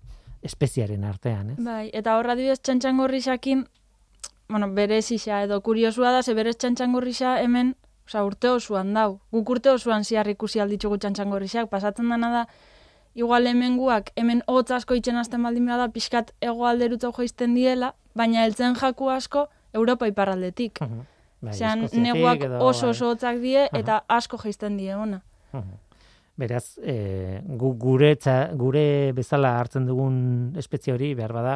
[0.46, 1.56] espeziaren artean, ez?
[1.64, 3.66] Bai, eta horra adibidez txantxangorrixakin,
[4.48, 7.74] bueno, bere zisa edo kuriosua da, ze berez txantxangorrixa hemen,
[8.06, 9.18] osea, urte osoan dau.
[9.34, 12.46] Guk urte osoan ziar ikusi alditzugu txantxangorrixak, pasatzen dana da,
[13.16, 18.44] igual hemen guak, hemen hotz asko itxen azten baldin bada, pixkat egoalderutzau joizten diela, baina
[18.44, 20.80] heltzen jaku asko Europa iparraldetik.
[20.80, 21.04] Mhm.
[21.46, 22.90] Bai, Zean, neguak edo, oso bai.
[22.94, 25.20] oso hotzak die, eta asko jaizten die ona.
[25.52, 25.74] Mhm.
[26.36, 28.10] Beraz, e, gu, gure,
[28.60, 31.54] gure bezala hartzen dugun espezie hori, behar bada,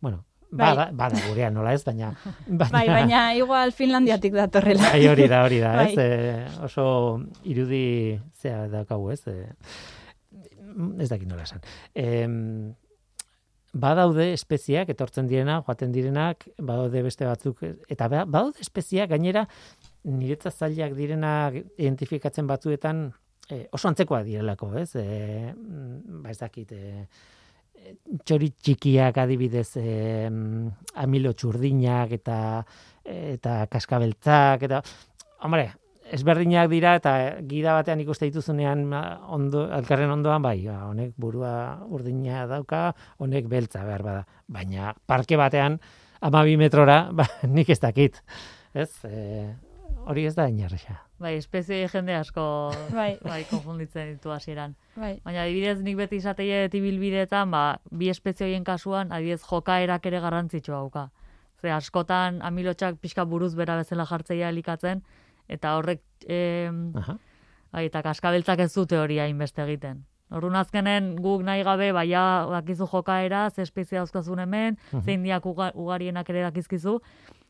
[0.00, 0.66] bueno, Bai.
[0.72, 2.08] bada, bada gurea nola ez, baina...
[2.48, 4.90] baina Bai, baina igual Finlandiatik datorrela.
[4.90, 5.94] Bai, hori da, hori da, ez?
[5.94, 6.04] Bai.
[6.04, 6.86] E, oso
[7.44, 9.22] irudi zea daukagu, ez?
[9.30, 9.46] E,
[10.98, 11.62] ez dakit nola esan.
[11.94, 12.26] E,
[13.72, 19.44] badaude espeziak, etortzen direna, joaten direnak, badaude beste batzuk, eta ba- badaude espeziak gainera,
[20.02, 23.12] niretzat zailak direnak identifikatzen batzuetan,
[23.50, 24.94] e, oso antzekoak direlako, ez?
[24.96, 27.04] E, mm, ba ez dakit, e,
[27.74, 29.90] e, txori txikiak adibidez e,
[31.04, 32.38] amilo txurdinak eta
[33.10, 34.82] eta kaskabeltzak eta
[35.42, 35.70] hombre,
[36.14, 37.14] ezberdinak dira eta
[37.48, 38.84] gida batean ikuste dituzunean
[39.32, 41.52] ondo, alkarren ondoan bai, ba, honek burua
[41.88, 44.24] urdina dauka, honek beltza behar bada.
[44.50, 45.78] Baina parke batean
[46.20, 48.20] amabi metrora, ba, nik ez dakit.
[48.74, 49.46] Ez, e,
[50.06, 51.00] hori ez da inerrexa.
[51.20, 52.42] Bai, espezie jende asko
[52.96, 53.18] Bai.
[53.28, 54.74] bai, konfunditzen ditu hasieran.
[54.96, 55.18] Bai.
[55.24, 60.78] Baina adibidez nik beti izateie ibilbideetan, ba, bi espezie horien kasuan, adibidez jokaerak ere garrantzitsua
[60.80, 61.08] dauka.
[61.60, 65.02] Ze askotan amilotxak pixka buruz bera bezala jartzeia elikatzen,
[65.48, 67.18] eta horrek, em, Aha.
[67.74, 70.06] bai, eta kaskabeltzak ez dute hori hainbeste egiten.
[70.30, 75.02] Orduan azkenen guk nahi gabe, baia dakizu jokaera, ze espezie dauzkazun hemen, Mhm.
[75.04, 77.00] zein diak uga- ugarienak ere dakizkizu,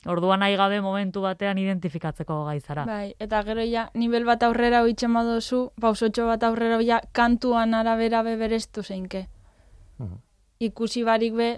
[0.07, 2.85] orduan nahi gabe momentu batean identifikatzeko gai zara.
[2.87, 8.23] Bai, eta gero ja, nivel bat aurrera oitzen badozu, pausotxo bat aurrera ja, kantuan arabera
[8.23, 9.27] be berestu zeinke.
[9.99, 10.17] Mhm.
[10.61, 11.51] Ikusi barik be,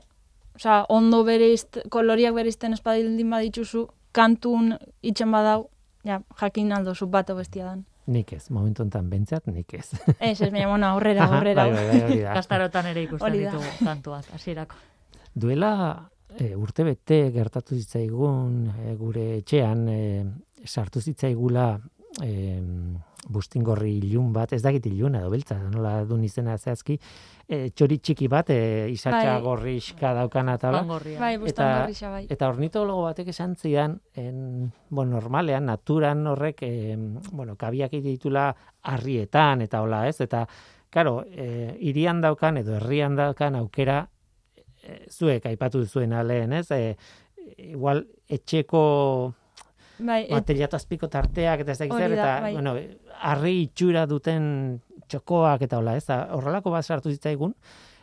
[0.57, 5.69] osea, ondo bereizt, koloriak bereizten espadildin badituzu, kantun itzen badau,
[6.05, 7.85] ja, jakin aldozu bat bestia dan.
[8.07, 9.93] Nik ez, momentu enten bentsat, nik ez.
[10.19, 11.65] Ez, ez, baina, bueno, aurrera, Aha, aurrera.
[11.69, 12.33] bai, bai, bai, hori da.
[12.35, 13.51] Kastarotan ere ikusten Hori da.
[13.53, 14.75] ditugu kantuak, hasierako.
[15.35, 20.01] Duela e, urte bete gertatu zitzaigun e, gure etxean e,
[20.65, 21.79] sartu zitzaigula
[22.23, 22.33] e,
[23.29, 26.97] bustingorri ilun bat, ez dakit iluna edo beltza, nola dun izena zehazki,
[27.47, 29.43] e, txori txiki bat, e, isatxa Bai.
[29.45, 30.81] gorrixka daukana eta ba.
[31.21, 32.27] Bai, Eta- bai.
[32.29, 36.97] Eta ornitologo batek esan zidan, en, bueno, normalean, naturan horrek, e,
[37.31, 38.49] bueno, kabiak ditula
[38.83, 40.21] harrietan, eta hola, ez?
[40.21, 40.49] Eta,
[40.91, 44.09] karo, e, irian daukan, edo herrian daukan aukera,
[45.11, 46.67] zuek aipatu zuen lehen, ez?
[46.71, 46.97] E,
[47.73, 48.83] igual, etxeko
[50.03, 52.53] Bai, et, materiatu azpiko tarteak, eta ez dakit zer, eta, bai.
[52.57, 52.75] bueno,
[53.21, 56.07] harri itxura duten txokoak, eta hola, ez?
[56.09, 57.55] Horrelako bat sartu zitzaigun,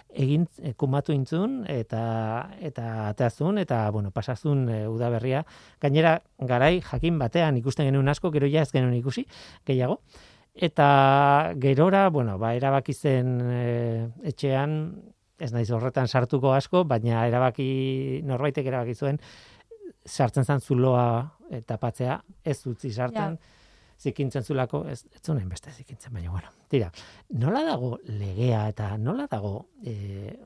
[0.10, 5.44] egin e, kumatu intzun eta eta ateazun eta bueno pasazun e, udaberria
[5.82, 9.26] gainera garai jakin batean ikusten genuen asko gero ja ez genuen ikusi
[9.66, 10.00] gehiago
[10.56, 14.74] eta gerora bueno ba erabaki zen e, etxean
[15.40, 19.20] ez naiz horretan sartuko asko baina erabaki norbaitek erabaki zuen
[20.06, 21.06] sartzen zan zuloa
[21.50, 23.40] e, tapatzea ez utzi sartzen
[24.00, 26.88] zikintzen zulako, ez, ez zuen beste zikintzen, baina bueno, tira,
[27.36, 30.38] nola dago legea eta nola dago e,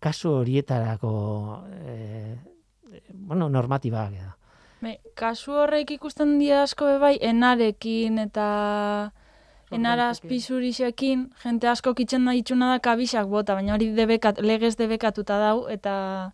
[0.00, 1.12] kasu horietarako
[1.76, 2.36] e,
[3.12, 4.32] bueno, normatiba da.
[4.80, 8.48] bai, kasu horrek ikusten dira asko be bai, enarekin eta
[9.70, 15.38] enaraz pisurixekin, jente asko kitzen da itxuna da kabixak bota, baina hori debekat, legez debekatuta
[15.38, 16.32] dau, eta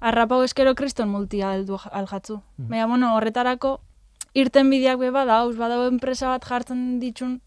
[0.00, 2.40] arrapau eskero kriston multia heldu aljatzu.
[2.58, 2.68] Mhm.
[2.70, 3.80] Baina, bueno, horretarako,
[4.34, 7.40] irten bideak be badauz, badau enpresa bat jartzen ditxun,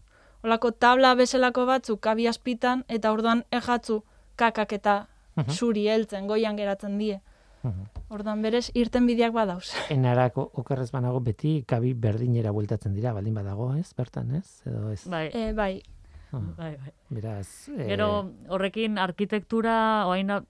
[0.44, 4.02] olako tabla bezalako batzuk kabi azpitan, eta orduan ejatzu
[4.36, 5.50] kakak eta Mhm.
[5.50, 7.20] zuri heltzen, goian geratzen die.
[7.62, 7.86] Mhm.
[8.12, 9.70] Orduan berez, irten bideak badauz.
[9.94, 13.88] Enarako okerrez banago beti kabi berdinera bueltatzen dira, baldin badago, ez?
[13.96, 14.46] Bertan, ez?
[14.68, 15.02] Edo ez?
[15.08, 15.74] Bai, E, bai,
[16.32, 16.92] Ah, bai, bai.
[17.12, 18.06] beraz, e, Gero
[18.48, 20.42] horrekin arkitektura, oain da-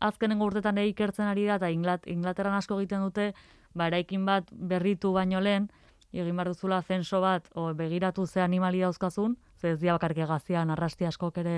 [0.00, 3.30] azkenengo urtetan ikertzen ari da, eta Inglat, Inglaterran asko egiten dute,
[3.72, 5.70] ba, eraikin bat berritu baino lehen,
[6.12, 10.70] egin behar duzula zenso bat, o, begiratu ze animali dauzkazun, ze ez dia bakarrik egazian,
[10.70, 11.56] arrasti askok ere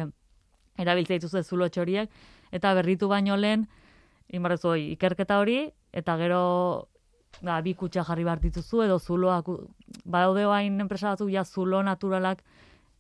[0.79, 2.11] erabiltzea dituzte zulo txoriek,
[2.53, 3.67] eta berritu baino lehen,
[4.31, 6.43] hori, ikerketa hori, eta gero
[7.41, 9.49] ba, bi kutxa jarri behar dituzu, edo zuloak,
[10.05, 12.43] badaude hain enpresa batzuk ja zulo naturalak,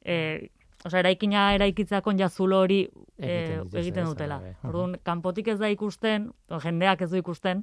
[0.05, 0.49] e,
[0.83, 2.81] Osea, eraikina eraikitzeakon ja zulo hori
[3.19, 4.41] e, egiten dutela.
[4.43, 4.55] bai.
[4.67, 6.33] Orduan, kanpotik ez da ikusten,
[6.65, 7.63] jendeak ez du ikusten,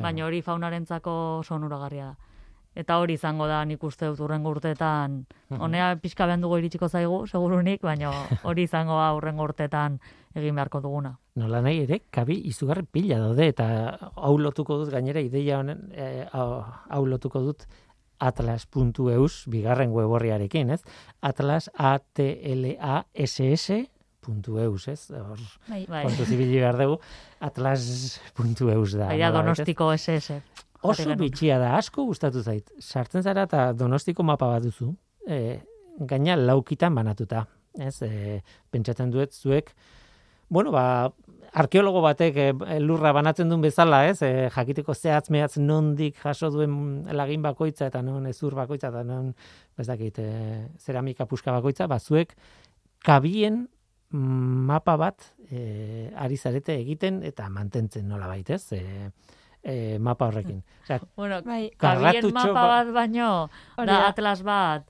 [0.00, 2.33] baina hori faunarentzako sonuragarria da.
[2.74, 5.20] Eta hori izango da nik uste dut urrengo urteetan,
[5.58, 8.10] honea pixka behan dugu iritsiko zaigu, segurunik, baina
[8.48, 10.00] hori izango da urrengo urtetan
[10.34, 11.14] egin beharko duguna.
[11.38, 13.66] nola nahi ere, kabi izugarri pila daude, eta
[14.14, 17.66] hau lotuko dut gainera ideia honen, e, hau, lotuko dut
[18.18, 20.82] atlas.eus, bigarren web horriarekin, ez?
[21.20, 23.84] Atlas, a t l a s s
[24.24, 25.10] puntu eus, ez?
[25.10, 25.84] Hor, bai.
[25.88, 26.98] Bai, kontu behar dugu,
[27.40, 29.08] atlas.eus da.
[29.12, 29.32] bai ez?
[29.32, 30.40] donostiko SS.
[30.84, 32.70] Oso bitxia da, asko gustatu zait.
[32.78, 34.92] Sartzen zara eta donostiko mapa bat duzu.
[35.26, 35.60] E,
[35.98, 37.46] gaina laukitan banatuta.
[37.80, 39.72] Ez, e, pentsatzen duet zuek,
[40.48, 41.10] bueno, ba,
[41.54, 42.48] arkeologo batek e,
[42.82, 46.76] lurra banatzen duen bezala, ez, e, jakiteko zehatz mehatz nondik jaso duen
[47.16, 49.32] lagin bakoitza eta non ezur bakoitza eta non,
[49.78, 52.36] ez dakit, e, zeramika puska bakoitza, ba, zuek
[53.04, 53.64] kabien
[54.14, 59.10] mapa bat e, ari zarete egiten eta mantentzen nola baitez, e,
[59.64, 60.62] e, mapa horrekin.
[60.84, 64.84] Osea, Bueno, Bai, Karratutxo mapa ba- bat baino, Hori da atlas bat,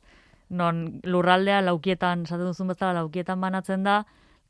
[0.51, 4.03] non lurraldea laukietan, esaten duzun bezala laukietan banatzen da,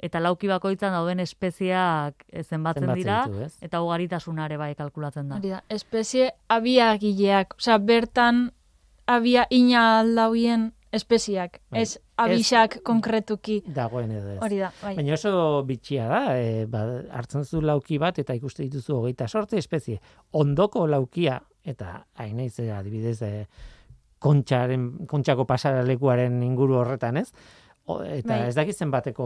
[0.05, 5.37] eta lauki bakoitzan dauden espeziak eh, zenbatzen zenbatzen dira, ditu, eta ugaritasunare bai kalkulatzen da.
[5.39, 5.63] hori da.
[5.69, 8.51] Espezie abiagileak, osea, bertan
[9.07, 11.61] abia ina aldauien espeziak.
[11.71, 11.83] Bai.
[11.83, 13.61] Ez abisak konkretuki.
[13.75, 14.39] Dagoen edo ez.
[14.45, 14.95] Hori da, bai.
[14.99, 16.85] Baina oso bitxia da, e, ba,
[17.19, 20.01] hartzen zu lauki bat eta ikuste dituzu hogeita sorte espezie.
[20.41, 23.33] Ondoko laukia, eta hain naiz eh, adibidez e,
[24.25, 27.29] kontxaren, kontxako pasaralekuaren inguru horretan ez,
[27.87, 28.49] O, eta Bai.
[28.49, 29.25] ez dakit zenbateko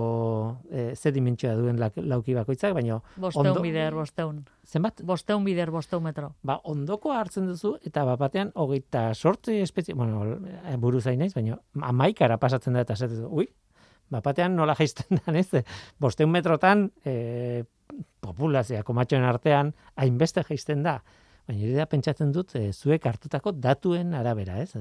[0.70, 4.40] e, ze dimentsioa duen lak- lauki bakoitzak, baina Bosteun Ondo- bider, bosteun.
[4.66, 5.00] zenbat?
[5.06, 6.32] Bosteun bider, bosteun metro.
[6.42, 10.24] Ba, ondoko hartzen duzu, eta bat batean hogeita sortzi espezie, bueno,
[10.64, 13.46] eh, buru zain naiz, baina amaikara pasatzen da eta esaten du, ui,
[14.10, 15.50] bat batean nola jaisten da, ez?
[16.02, 17.62] Bosteun metrotan e,
[18.20, 20.98] populazioa komatxoen artean hainbeste jaisten da.
[21.46, 24.74] Baina da pentsatzen dut e, zuek hartutako datuen arabera, ez?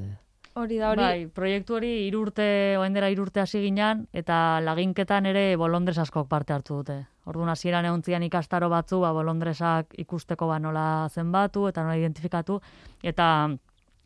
[0.57, 1.01] Hori da, hori.
[1.03, 2.45] Bai, proiektu hori irurte,
[2.81, 6.95] oain dela irurte hasi ginean, eta laginketan ere bolondres askok parte hartu dute.
[7.29, 12.57] Orduan hasieran egontzian ikastaro batzu, ba, bolondresak ikusteko ba nola zenbatu eta nola identifikatu,
[13.03, 13.27] eta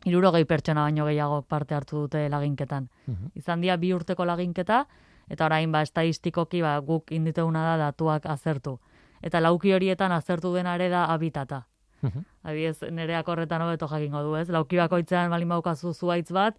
[0.04, 2.90] irurogei pertsona baino gehiago parte hartu dute laginketan.
[3.06, 3.32] Mhm.
[3.40, 4.84] Izan dira bi urteko laginketa,
[5.30, 8.78] eta orain ba, estadistikoki ba, guk inditeuna da datuak azertu.
[9.22, 11.66] Eta lauki horietan azertu dena ere da habitata.
[12.02, 12.24] Mhm.
[12.42, 14.48] Adibidez, nereak horretan hobeto jakingo du, ez?
[14.50, 16.56] Lauki bakoitzean balin baukazu zuaitz bat,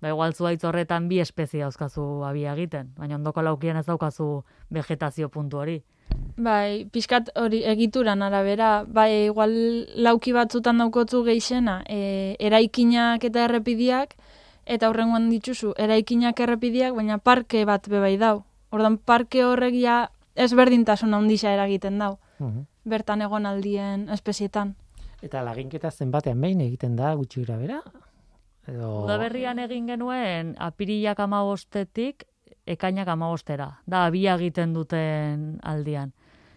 [0.00, 5.28] ba igual zuaitz horretan bi espezie dauzkazu abia egiten, baina ondoko laukian ez daukazu vegetazio
[5.28, 5.82] puntu hori.
[6.36, 9.52] Bai, pixkat hori egituran arabera, bai, igual
[9.94, 14.16] lauki batzutan daukotzu geixena, e, eraikinak eta errepidiak,
[14.66, 18.42] eta horrengoan dituzu, eraikinak errepidiak, baina parke bat bebai dau.
[18.70, 22.66] Ordan parke horrek ja ezberdintasun handisa eragiten dau, Mhm.
[22.84, 24.74] Bertan egon aldien espezietan.
[25.22, 27.80] Eta laginketa zenbatean behin egiten da gutxi gura bera?
[28.68, 29.04] Edo...
[29.04, 32.24] Udaberrian egin genuen apirilak amabostetik
[32.70, 33.70] ekainak amabostera.
[33.86, 36.12] Da, abia egiten duten aldian.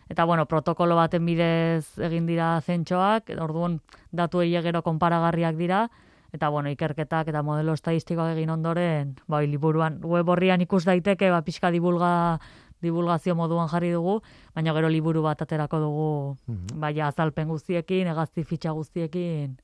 [0.10, 3.80] Eta, bueno, protokolo baten bidez egin dira zentxoak, orduan
[4.12, 5.88] datu gero konparagarriak dira,
[6.34, 11.42] eta, bueno, ikerketak eta modelo estadistikoak egin ondoren, bai, liburuan, web horrian ikus daiteke, ba,
[11.42, 12.40] pixka divulga,
[12.84, 14.20] divulgazio moduan jarri dugu,
[14.56, 16.80] baina gero liburu bat aterako dugu, Mhm.
[16.80, 19.58] bai, azalpen guztiekin, egazti fitxa guztiekin,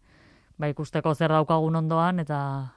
[0.58, 2.74] ba, ikusteko zer daukagun ondoan, eta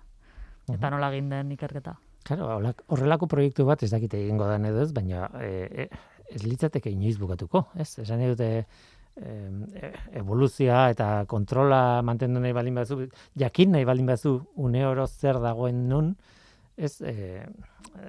[0.73, 1.97] eta nola egin den ikerketa.
[2.25, 2.47] Claro,
[2.87, 5.49] horrelako proiektu bat ez dakite egingo dan edo ez, baina e,
[5.85, 5.89] e,
[6.31, 7.99] ez litzateke inoiz bukatuko, ez?
[7.99, 8.47] Esan nahi dute
[9.17, 15.41] e, evoluzioa eta kontrola mantendu nahi balin bazu, jakin nahi balin bazu une oro zer
[15.43, 16.15] dagoen nun,
[16.77, 17.43] ez e,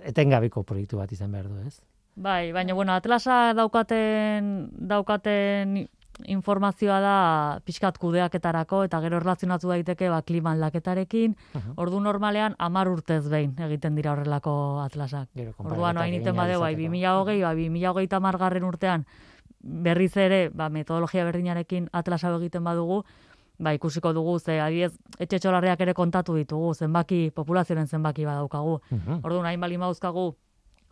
[0.05, 1.81] etengabeko proiektu bat izan behar du, ez?
[2.15, 5.89] Bai, baina bueno, Atlasa daukaten daukaten
[6.29, 7.15] informazioa da
[7.65, 11.35] pixkat kudeaketarako eta gero erlazionatu daiteke ba klima aldaketarekin.
[11.53, 11.73] Mhm.
[11.75, 15.29] Ordu normalean 10 urtez behin egiten dira horrelako atlasak.
[15.33, 16.93] Gero Orduan egin iten badeu bai izateko.
[16.93, 19.05] 2020, ba 2030 garren urtean
[19.63, 23.03] berriz ere ba metodologia berdinarekin atlasa egiten badugu,
[23.57, 28.81] ba ikusiko dugu ze adiez etxe txolarreak ere kontatu ditugu, zenbaki populazioaren zenbaki badaukagu.
[28.91, 29.21] Mhm.
[29.23, 30.35] Orduan hain bali mauzkagu,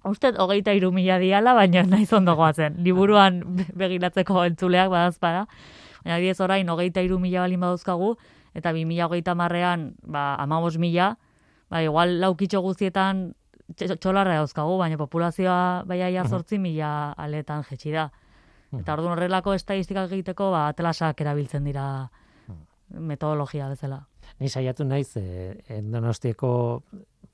[0.05, 2.75] uste hogeita iru mila diala, baina naiz ondo goazen.
[2.83, 5.45] Liburuan be- begiratzeko entzuleak badazpara.
[6.03, 8.15] Baina diez orain hogeita iru mila balin badauzkagu,
[8.55, 11.17] eta bi mila hogeita marrean, ba, amabos mila,
[11.69, 13.33] ba, igual laukitxo guztietan
[13.75, 18.09] tx- txolarra dauzkagu, baina populazioa baiaia zortzi mila aletan jetxi da.
[18.71, 22.09] Eta orduan horrelako estadistikak egiteko, ba, atlasak erabiltzen dira
[22.89, 24.01] metodologia bezala.
[24.39, 26.83] Ni saiatu naiz eh, en Donostiako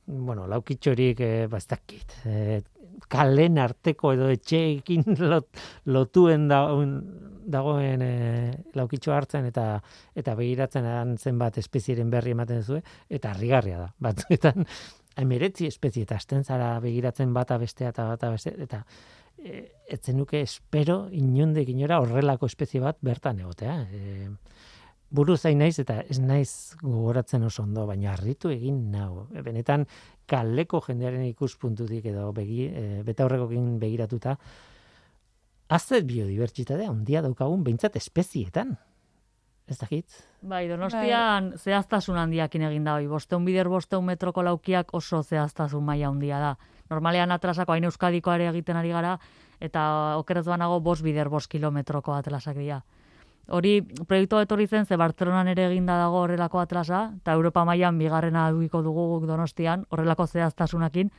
[0.07, 2.13] bueno, laukitxorik eh, ba ez dakit.
[2.25, 2.61] Eh,
[3.07, 5.47] kalen arteko edo etxeekin lot,
[5.85, 6.95] lotuen dagoen,
[7.45, 9.67] dagoen eh, laukitxo hartzen eta
[10.17, 13.91] eta begiratzen eran zenbat espezieren berri ematen zuen eta harrigarria da.
[14.07, 14.65] Batzuetan
[15.23, 18.83] emeretzi espezie eta hasten zara begiratzen bata bestea eta bata bestea eta
[19.37, 23.79] e, ez zenuke espero inondik inora horrelako espezie bat bertan egotea.
[23.91, 24.29] E,
[25.09, 29.27] buru zain naiz eta ez naiz gogoratzen oso ondo, baina harritu egin nau.
[29.31, 29.85] Benetan
[30.27, 34.35] kaleko jendearen ikuspuntutik edo begi, e, betaurrekokin begiratuta,
[35.69, 38.75] azet biodibertsitatea handia daukagun behintzat espezietan.
[39.67, 40.13] Ez dakit?
[40.47, 46.07] Bai, donostian zehaztasun handiakin egin da, hoi, bosteun bider bosteun metroko laukiak oso zehaztasun maila
[46.07, 46.53] handia da.
[46.89, 49.17] Normalean atlasako hain euskadiko ere egiten ari gara,
[49.59, 49.81] eta
[50.21, 52.79] okerez banago bost bider bost kilometroko atlasak dira.
[53.47, 58.49] Hori proiektu etorri zen, ze Bartzelonan ere eginda dago horrelako atlasa, eta Europa mailan bigarrena
[58.51, 61.11] dugiko dugu guk donostian, horrelako zehaztasunakin,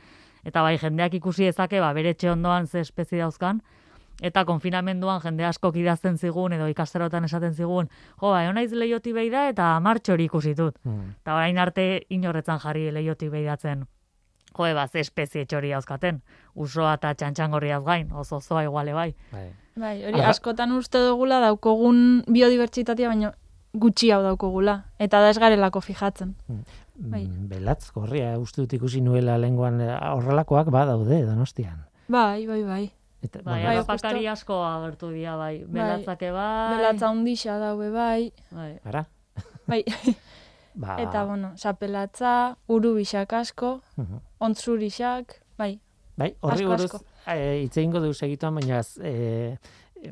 [0.45, 3.61] eta bai, jendeak ikusi ezake, ba, bere etxe ondoan ze espezie dauzkan,
[4.21, 7.89] eta konfinamenduan jende askok idazten zigun, edo ikasterotan esaten zigun,
[8.21, 10.77] jo, ba, naiz leioti behi da, eta martxori ikusi dut.
[10.83, 11.15] Hmm.
[11.23, 13.87] Eta orain arte inorretzan jarri leioti behidatzen.
[14.57, 16.21] Jo, ba, ze espezie txori dauzkaten.
[16.55, 19.13] Usoa eta txantxangorriaz gain, oso zoa iguale bai.
[19.31, 19.49] Bai.
[19.79, 23.33] Bai, hori askotan uste dugula daukogun biodibertsitatea, baina
[23.73, 26.35] gutxi hau daukogula, eta da ez garelako fijatzen.
[26.99, 27.23] Bai.
[27.27, 31.85] Mm, Belatz, gorria, uste dut ikusi nuela lenguan horrelakoak badaude donostian.
[32.09, 32.85] Bai, bai, bai.
[33.21, 35.63] Eta, Bai, Bai, harrapakari asko agertu dira, bai.
[35.67, 36.75] Belatzake bai.
[36.77, 38.79] Belatza hundixa daue bai, Bai.
[38.83, 39.05] Ara?
[39.67, 39.83] bai.
[40.73, 44.19] Ba, eta, bueno, sapelatza, uru bixak asko, Mhm.
[44.39, 45.79] ontzurixak, bai.
[46.17, 46.91] Bai, horri buruz
[47.27, 49.57] eh, hitz egingo du segituan, baina az, eh,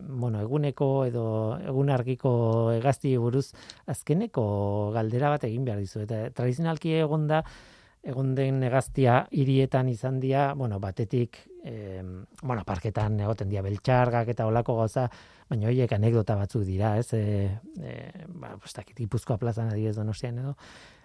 [0.01, 3.53] bueno, eguneko edo egun argiko hegazti buruz
[3.88, 6.01] azkeneko galdera bat egin behar dizu.
[6.01, 7.43] Eta tradizionalki egon da,
[8.08, 12.01] egon den hegaztia hirietan izan dira, bueno, batetik, eh,
[12.41, 15.08] bueno, parketan egoten dira beltxargak eta olako gauza,
[15.49, 17.12] baina horiek anekdota batzuk dira, ez?
[17.14, 17.49] E,
[17.82, 17.95] e,
[18.39, 20.55] ba, ez dakit, Gipuzkoa plazan adibidez donostian edo.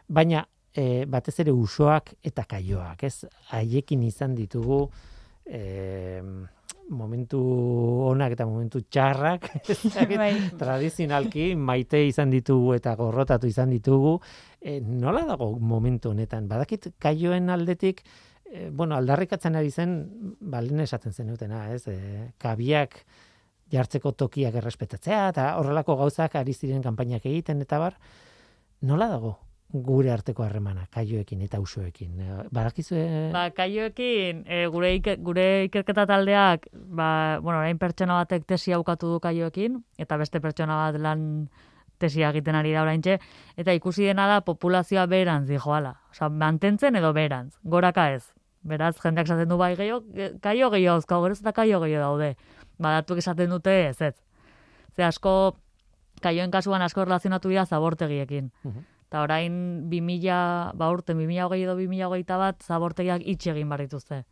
[0.06, 0.44] Baina,
[0.74, 3.26] e, batez ere usoak eta kaioak, ez?
[3.50, 4.84] Haiekin izan ditugu
[5.46, 6.30] e,
[6.92, 7.40] momentu
[8.10, 9.48] onak eta momentu txarrak,
[10.20, 10.32] Bai.
[10.58, 14.18] tradizionalki maite izan ditugu eta gorrotatu izan ditugu.
[14.62, 16.46] E, nola dago momentu honetan?
[16.48, 18.02] Badakit kaioen aldetik,
[18.46, 19.96] e, bueno, aldarrikatzen ari zen,
[20.38, 21.82] balen esaten zen utena, ez?
[21.90, 23.00] E, kabiak
[23.72, 27.96] jartzeko tokiak errespetatzea eta horrelako gauzak ari ziren kanpainak egiten eta bar,
[28.86, 29.38] nola dago
[29.72, 32.20] gure arteko harremana kaioekin eta usoekin?
[32.20, 33.02] E, Badakizue
[33.32, 39.14] Ba, kaioekin, e, gure, ike, gure ikerketa taldeak, ba, bueno, orain pertsona batek tesia aukatu
[39.14, 41.24] du kaioekin, eta beste pertsona bat lan
[42.02, 43.18] tesia egiten ari da oraintxe,
[43.56, 45.94] eta ikusi dena da populazioa berantz dijoala.
[46.10, 48.24] Osa, mantentzen edo berantz, goraka ez.
[48.62, 52.36] Beraz, jendeak esaten du bai gehiago, ge- kaio gehiago dauzkagu, geroz eta kaio gehiago daude.
[52.82, 54.14] Badatuak esaten dute ez ez.
[54.96, 55.56] Ze asko,
[56.22, 58.52] kaioen kasuan asko relazionatu dira zabortegiekin.
[58.62, 58.84] Mhm.
[59.08, 59.56] Eta orain
[59.90, 64.22] 2000, ba urte, 2020 edo 2021 bat, zabortegiak itxe egin behar dituzte.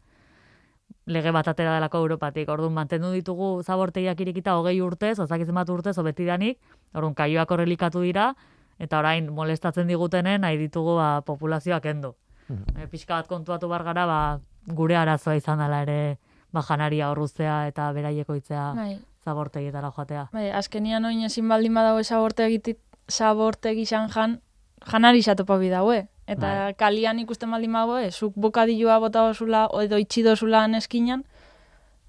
[1.11, 2.49] Lege bat atera delako Europatik.
[2.53, 6.61] Orduan, mantendu ditugu zabortegiak irikita hogei urtez, ozakitzen bat urtez, obetidanik,
[6.95, 8.31] orduan, kaioak horrelikatu dira,
[8.79, 12.15] eta orain molestatzen digutenen, nahi ditugu ba, populazioak endu.
[12.49, 12.83] Mhm.
[12.83, 14.21] E, pixka bat kontuatu bar gara, ba,
[14.67, 16.19] gure arazoa izan dela ere,
[16.53, 18.93] ba, janaria horruztea eta beraiekoitzea Bai.
[19.25, 20.29] zabortegietara joatea.
[20.33, 22.77] Bai, azkenian oin ezin baldin badago sabortegi
[23.11, 24.41] sabortegi izan jan,
[24.87, 26.09] janari xatopa bidaue.
[26.31, 26.75] Eta Bai.
[26.79, 31.25] kalian ikusten baldin badago, eh, zuk bokadilloa bota osula, edo itxidozula eskinan,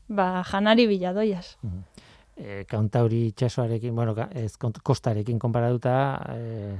[0.07, 1.57] ba, janari bila doiaz.
[2.36, 5.93] e, kantauri itxasoarekin, bueno, ez kostarekin konparatuta,
[6.34, 6.78] e,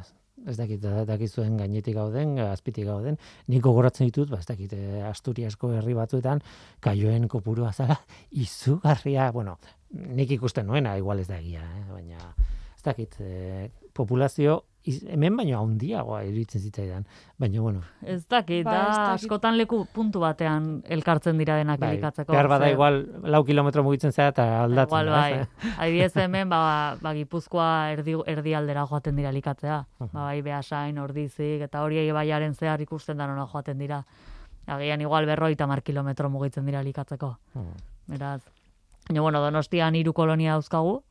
[0.48, 3.18] ez dakit, da- dakizuen gainetik gauden, azpitik gauden,
[3.48, 4.74] nik gogoratzen ditut, ba, ez dakit,
[5.06, 6.42] Asturiasko herri batzuetan,
[6.80, 8.00] kaioen kopurua zara,
[8.46, 9.60] izugarria, bueno,
[9.92, 11.86] nik ikusten nuena, igual ez da egia, eh?
[11.92, 12.34] baina,
[12.76, 17.06] ez dakit, e, populazio, iz, hemen baino handiagoa iruditzen zitzaidan,
[17.38, 22.32] baina, bueno, Ez dakit, Ba, da, askotan leku puntu batean elkartzen dira denak bai, elikatzeko.
[22.34, 24.88] behar bada igual, lau kilometro mugitzen zera eta aldatzen.
[24.88, 25.34] Igual, bai.
[25.42, 25.48] ez?
[25.80, 29.86] Adibidez hemen, ba, ba, Gipuzkoa erdi, erdi aldera joaten dira elikatzea.
[30.00, 30.10] Mhm.
[30.14, 34.04] Ba, bai, behasain, ordizik, eta hori baiaren zehar ikusten da nora joaten dira.
[34.68, 37.38] Agian igual berroita mar kilometro mugitzen dira elikatzeko.
[37.54, 37.74] Mhm.
[38.08, 38.42] Beraz,
[39.08, 41.04] baina, bueno, donostian hiru kolonia dauzkagu,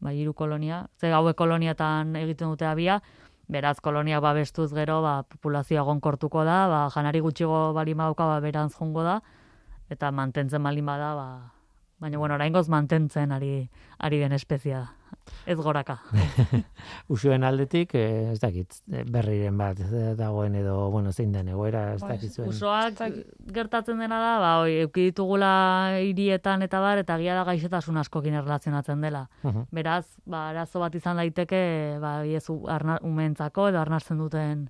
[0.00, 3.00] bai, hiru kolonia, ze hauek koloniatan egiten dute abia,
[3.48, 8.76] beraz, kolonia babestuz gero, ba, populazioa gonkortuko da, ba, janari gutxigo bali badauka, ba, berantz
[8.78, 9.20] jongo da,
[9.90, 11.28] eta mantentzen baldin bada, ba,
[12.00, 14.99] baina, bueno, oraingoz mantentzen ari, ari den espezia da.
[15.46, 15.96] Ez goraka.
[17.14, 21.94] Usuen aldetik, eh, ez dakit, eh, berriren bat eh, dagoen edo, bueno, zein den egoera,
[21.94, 22.50] ez dakit zuen.
[22.52, 23.00] Usoak
[23.54, 25.52] gertatzen dena da, ba, oi, euki ditugula
[26.04, 29.26] hirietan eta bar, eta gia da gaixotasun askokin erlazionatzen dela.
[29.42, 29.66] Mhm.
[29.72, 31.62] Beraz, ba, arazo bat izan daiteke,
[32.02, 34.68] ba, ez arna, umentzako edo arnartzen duten.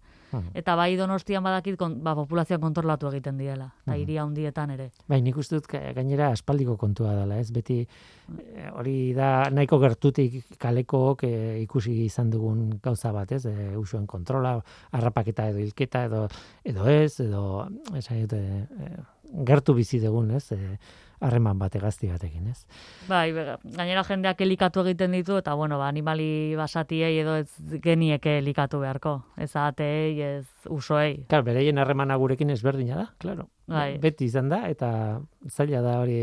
[0.54, 3.66] Eta bai donostian badakit, kon, ba, populazioa kontrolatu egiten direla.
[3.82, 4.00] Eta Mhm.
[4.00, 4.90] hiri handietan ere.
[5.08, 7.50] Bai, nik uste dut ga- gainera aspaldiko kontua dela, ez?
[7.50, 13.44] Beti eh, hori da nahiko gertutik kalekook eh, ikusi izan dugun gauza bat, ez?
[13.46, 14.60] E, usuen kontrola,
[14.92, 16.28] harrapaketa edo hilketa edo
[16.64, 17.66] edo ez, edo
[17.96, 18.96] esan dut, eh, eh,
[19.44, 20.52] gertu bizi dugun, ez?
[20.52, 20.78] Eh,
[21.20, 22.64] harreman bat egazti batekin, ez?
[23.08, 23.32] Bai,
[23.76, 27.50] gainera jendeak elikatu egiten ditu, eta bueno, ba, animali basatiei edo ez
[27.84, 29.18] genieke elikatu beharko.
[29.36, 31.26] Ez ahatei, ez usoei.
[31.28, 33.48] Claro, bereien harremana gurekin ezberdina da, claro.
[33.70, 33.98] Bai.
[34.02, 36.20] Beti izan da eta zaila da hori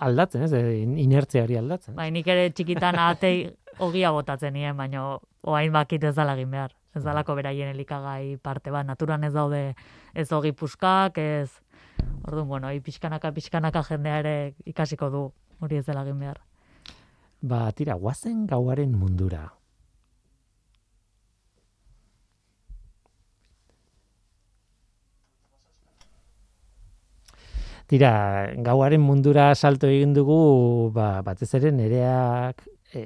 [0.00, 0.52] aldatzen, ez?
[0.52, 1.94] Eh, in- Inertzia hori aldatzen.
[1.94, 6.74] Bai, nik ere txikitan ahatei ogia botatzen nien, baina oain bakit ez dala egin behar.
[6.94, 8.86] Ez dalako beraien elikagai parte bat.
[8.86, 9.74] Naturan ez daude
[10.14, 11.50] ez ogi puskak, ez...
[12.24, 14.34] Orduan, bueno, hi pixkanaka, pixkanaka jendea ere
[14.70, 15.24] ikasiko du
[15.60, 16.40] hori ez dela egin behar.
[17.44, 19.42] Ba, tira, guazen gauaren mundura.
[27.92, 28.10] Tira,
[28.64, 32.64] gauaren mundura salto egin dugu, ba, batez ere nereak,
[32.96, 33.04] e,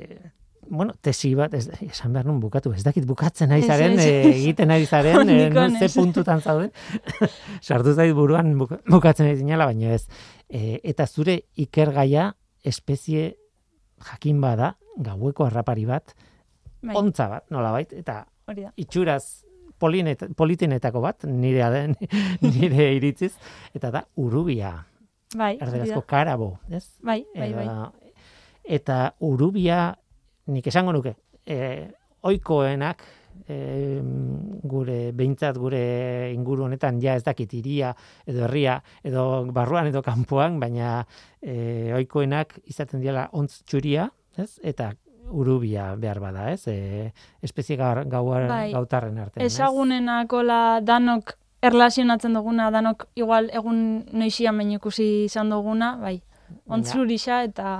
[0.70, 4.70] bueno, tesi bat, ez, esan behar nun bukatu, ez dakit bukatzen ari zaren, eh, egiten
[4.70, 6.70] ari zaren, Ondikoan non ze puntutan zauden.
[7.66, 10.06] Sartu zait buruan buka- bukatzen ari zinela, baina ez.
[10.48, 12.30] E, eta zure ikergaia
[12.64, 13.36] espezie
[14.10, 16.14] jakin bada, gaueko harrapari bat,
[16.82, 18.72] Bai, ontza bat, nolabait, eta hori da.
[18.76, 19.44] itxuraz
[19.78, 21.96] polinet, politenetako bat, nire, aden,
[22.42, 23.32] nire iritziz,
[23.74, 24.72] eta da urubia,
[25.36, 26.84] Bai, erderazko karabo, ez?
[27.02, 27.64] Bai, bai, bai.
[27.64, 27.92] Eta-
[28.68, 29.94] Eta urubia,
[30.48, 31.14] nik esango nuke,
[31.46, 31.88] e,
[32.28, 33.02] oikoenak,
[33.46, 33.56] e,
[34.68, 35.82] gure, behintzat gure
[36.32, 37.94] inguru honetan, ja ez dakit iria,
[38.26, 39.24] edo herria, edo
[39.54, 41.02] barruan edo kanpoan, baina
[41.40, 44.54] e, oikoenak izaten diela ontz txuria, ez?
[44.62, 44.92] Eta
[45.28, 46.64] urubia behar bada, ez?
[46.68, 47.12] E,
[47.44, 48.70] espezie gaur, gauar, Bai.
[48.72, 49.52] gautarren artean, ez?
[49.52, 56.18] Ezagunenakola danok erlazionatzen duguna, danok igual egun noixian baino ikusi izan duguna, bai.
[56.72, 57.70] Ontzurisa eta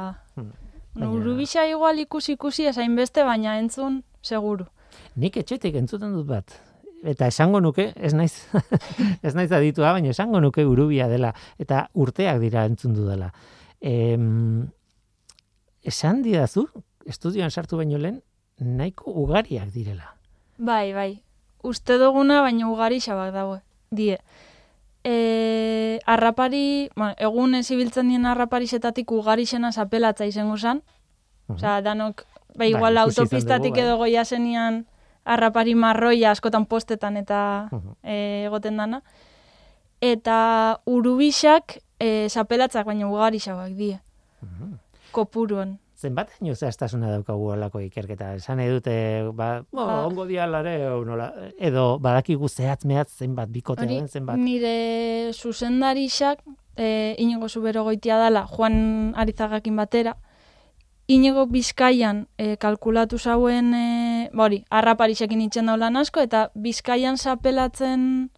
[0.98, 4.66] Baina- urubisa igual ikusi ikusi esain beste, baina entzun seguru.
[5.16, 6.56] Nik etxetik entzuten dut bat.
[7.06, 8.34] Eta esango nuke, ez naiz,
[9.26, 11.32] ez naiz aditua, baina esango nuke urubia dela.
[11.58, 13.30] Eta urteak dira entzun dela.
[13.80, 14.66] Em,
[15.86, 16.66] esan didazu,
[17.06, 18.22] estudioan sartu baino lehen,
[18.58, 20.16] nahiko ugariak direla.
[20.58, 21.22] Bai, bai.
[21.62, 23.60] Uste duguna, baina ugari xabak dago.
[23.90, 24.18] Die.
[25.04, 30.82] E, arrapari, bueno, egun ez ibiltzen dien arraparixetatik ugarixena zapelatza izango zen.
[31.48, 32.24] Osea, danok,
[32.56, 33.84] bai, Bai, igual izan autopistatik dugu, bai.
[33.86, 34.86] edo goia zenian
[35.24, 37.94] arrapari marroia askotan postetan eta Mhm.
[38.02, 39.02] e, egoten dana.
[40.00, 44.00] Eta urubixak e, zapelatzak baina ugarixabak die.
[45.12, 45.78] Kopuruan.
[45.98, 48.30] Zenbat haino zehaztasuna daukagu olako ikerketa.
[48.38, 48.92] Esan edute,
[49.34, 49.96] ba, bo, Ba.
[50.06, 50.76] ongo dialare,
[51.06, 54.38] nola, edo badakigu zehatz mehatz zenbat bikote den, zenbat.
[54.38, 56.44] nire zuzendarixak,
[56.76, 60.14] e, inigo zubero goitia dala, Juan Arizagakin batera,
[61.08, 68.30] inigo bizkaian e, kalkulatu zauen, e, hori, arraparixekin itxen daulan asko, eta bizkaian zapelatzen,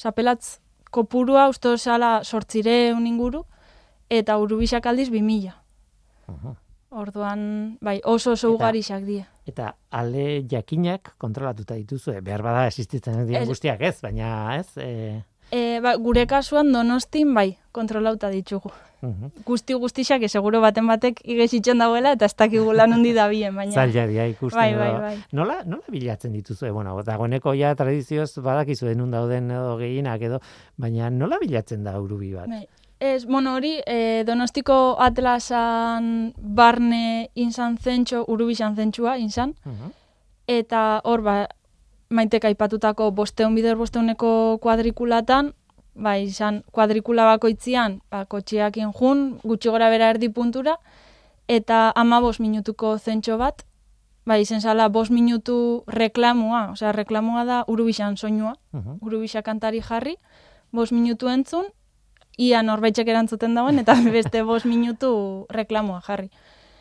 [0.00, 0.58] zapelatz
[0.90, 3.44] kopurua, uste zala sortzireun inguru,
[4.08, 5.52] eta urubixak aldiz 2000.
[6.32, 6.56] Uhu.
[6.94, 9.24] Orduan, bai, oso oso ugarixak die.
[9.50, 15.22] Eta ale jakinak kontrolatuta dituzu, behar bada existitzen diren Ez- guztiak ez, baina ez, e,
[15.52, 18.70] E, ba, gure kasuan donostin, bai, kontrolauta ditugu.
[19.44, 23.70] guzti guztixak seguro baten batek igesitzen dagoela eta ez dakigu lan hundi da bien, baina...
[23.76, 24.56] Zaila dia ikusten.
[24.58, 25.18] Bai, bai, bai.
[25.36, 26.70] Nola, nola bilatzen dituzu?
[26.72, 30.40] Bueno, dagoeneko ja tradizioz badakizu denun dauden edo gehienak edo,
[30.80, 32.48] baina nola bilatzen da urubi bat?
[32.48, 32.64] Bai.
[33.00, 39.90] Ez, bueno, hori, e, donostiko atlasan barne inzan zentxo, urubixan zentsua inzan, Uhu.
[40.46, 41.34] eta hor, ba,
[42.10, 45.52] maitek aipatutako bosteun bider bosteuneko kuadrikulatan,
[45.94, 50.78] ba, izan kuadrikula bakoitzian, ba, kotxiakin jun, gutxi gora bera erdi puntura,
[51.48, 53.66] eta ama bost minutuko zentxo bat,
[54.24, 58.98] ba, izen zala bost minutu reklamua, osea, reklamua da urubixan soinua, Uhu.
[59.02, 60.16] urubisa kantari jarri,
[60.72, 61.66] bost minutu entzun,
[62.38, 66.30] ia norbaitzek erantzuten dauen, eta beste bost minutu reklamoa jarri.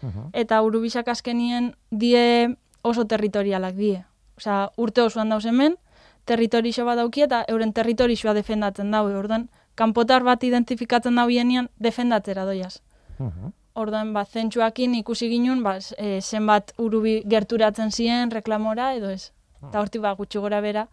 [0.03, 0.29] Uhu.
[0.33, 4.03] Eta urubisak azkenien die oso territorialak die.
[4.37, 5.77] Osea, urte osoan dauz hemen,
[6.25, 9.15] territorixo bat dauki eta euren territorixoa defendatzen daue.
[9.15, 12.81] Orduan, kanpotar bat identifikatzen dauienean defendatzera doiaz.
[13.19, 13.53] Uhu.
[13.73, 19.31] Orduan, ba, zentsuakin ikusi ginun, ba, e, zenbat urubi gerturatzen ziren reklamora edo ez.
[19.63, 20.87] Eta horti ba, gutxi gora bera,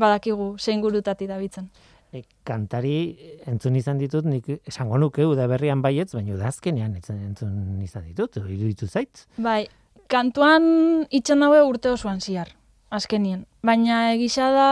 [0.00, 1.68] badakigu zein gurutati dabitzen.
[2.12, 7.52] E, kantari entzun izan ditut, nik esango nuke udaberrian baietz, baina udazkenean entzun,
[7.84, 9.26] izan ditut, iruditu zait.
[9.38, 9.68] Bai,
[10.10, 12.50] kantuan itxan daue urte osoan ziar,
[12.90, 13.44] azkenien.
[13.62, 14.68] Baina egisa da,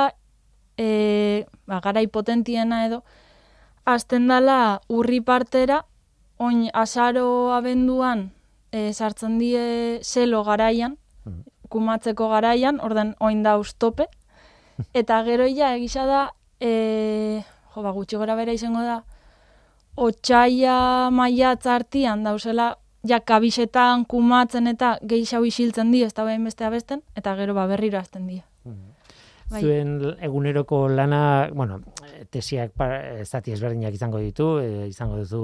[0.76, 3.04] e, ba, garai potentiena edo,
[3.86, 5.84] azten dala urri partera,
[6.38, 8.32] oin azaro abenduan
[8.72, 11.42] e, sartzen die zelo garaian, Mhm.
[11.68, 14.06] kumatzeko garaian, ordan oin da tope,
[14.94, 17.42] eta gero ja egisa da, e,
[17.74, 19.02] jo, ba, gutxi gora bera izango da,
[19.96, 26.66] otxaia maiatz artian dauzela, ja kabisetan kumatzen eta gehiago isiltzen di, ez da behin beste
[26.66, 28.42] abesten, eta gero ba berriro azten di.
[29.48, 29.62] Bai.
[29.62, 31.78] Zuen eguneroko lana, bueno,
[32.30, 35.40] tesiak pa- zati ezberdinak izango ditu, e, izango duzu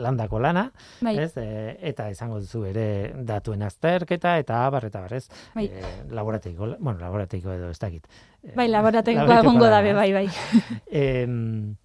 [0.00, 0.70] landako lana,
[1.04, 1.36] Bai, ez?
[1.36, 5.28] E, eta izango duzu ere datuen azterketa eta abar eta abar, ez?
[5.54, 5.66] Bai.
[5.66, 8.08] E, laborategiko, bueno, laborategiko edo ez dakit.
[8.42, 10.26] E, bai laborategiko egongo dabe, bai, bai.
[11.04, 11.76] Em,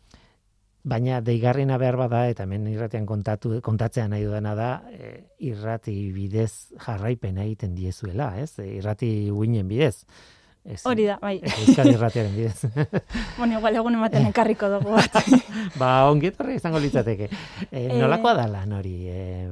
[0.84, 5.14] baina deigarriena behar bada, eta hemen irratian kontatu, kontatzea nahi dudana da, e,
[5.52, 8.54] irrati bidez jarraipena egiten diezuela, ez?
[8.64, 10.06] E, irrati uinen bidez.
[10.66, 11.40] Ez, Hori da, bai.
[11.42, 12.66] ez Euskadi irratiaren bidez.
[13.40, 15.16] bueno, igual egun ematen ekarriko dugu bat.
[15.82, 17.30] ba, ongietorri izango litzateke.
[17.72, 17.98] E, Eh.
[17.98, 18.96] nolakoa da lan hori?
[19.08, 19.50] E,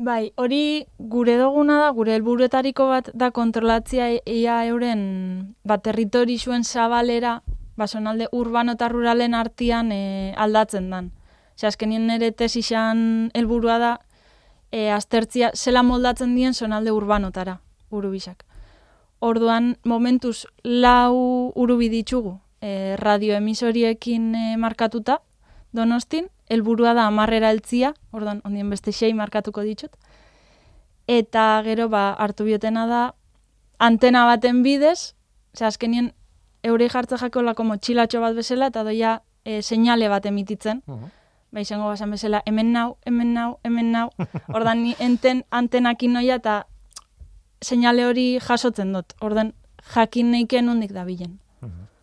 [0.00, 6.64] Bai, hori gure duguna da, gure helburuetariko bat da kontrolatzia ia euren bat territori zuen
[6.64, 7.42] zabalera,
[7.76, 11.10] basonalde urbano eta ruralen artian e, aldatzen dan.
[11.56, 13.90] Ose, azkenien nire tesixan helburua da,
[14.72, 17.58] e, aztertzia zela moldatzen dien zonalde urbanotara,
[17.90, 18.46] urubisak.
[19.20, 25.20] Orduan, momentuz, lau urubi ditugu, e, radioemisoriekin e, markatuta,
[25.76, 29.92] donostin, helburua da amarrera eltzia, orduan, ondien beste sei markatuko ditut.
[31.06, 33.02] Eta gero, ba, hartu biotena da,
[33.78, 35.14] antena baten bidez,
[35.52, 36.14] ze azkenien,
[36.62, 40.82] eurei jartza jako lako motxilatxo bat bezala, eta doia e, seinale bat emititzen.
[40.86, 41.10] Uh -huh.
[41.52, 44.10] Ba, izango basan bezala, hemen nau, hemen nau, hemen nau.
[44.56, 46.66] Ordan ni enten antenakin noia eta
[47.64, 49.14] seinale hori jasotzen dut.
[49.20, 49.52] Ordan
[49.94, 51.38] jakin neiken nondik da bilen.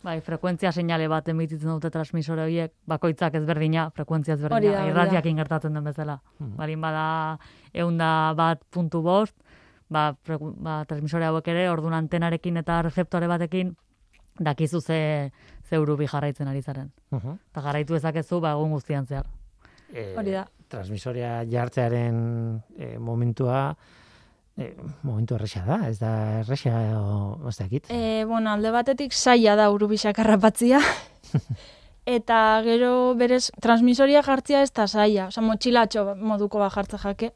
[0.02, 5.84] Bai, frekuentzia seinale bat emititzen dute transmisore horiek, bakoitzak ezberdina, frekuentzia ezberdina, irratiakin gertatzen den
[5.84, 6.20] bezala.
[6.38, 6.54] Mhm.
[6.56, 7.38] Barin bada
[7.74, 9.34] eunda bat puntu bost,
[9.90, 13.74] ba, freku- ba, transmisore hauek ere, orduan antenarekin eta rezeptore batekin,
[14.38, 15.32] dakizu ze,
[15.68, 16.92] ze urubi jarraitzen ari zaren.
[17.10, 17.36] Uh -huh.
[17.50, 19.26] Eta jarraitu ezakezu, ba, egun guztian zehar.
[19.92, 20.46] E, Hori da.
[20.68, 23.76] Transmisorea jartzearen e, momentua,
[24.58, 27.86] e, momentu erresa da, ez da erresa, o, ez dakit.
[27.90, 30.80] E, bueno, alde batetik saia da urubisak harrapatzia.
[32.08, 35.28] eta gero berez transmisoria jartzia ez da saia.
[35.28, 37.32] Osa, motxilatxo moduko bat jartza jake.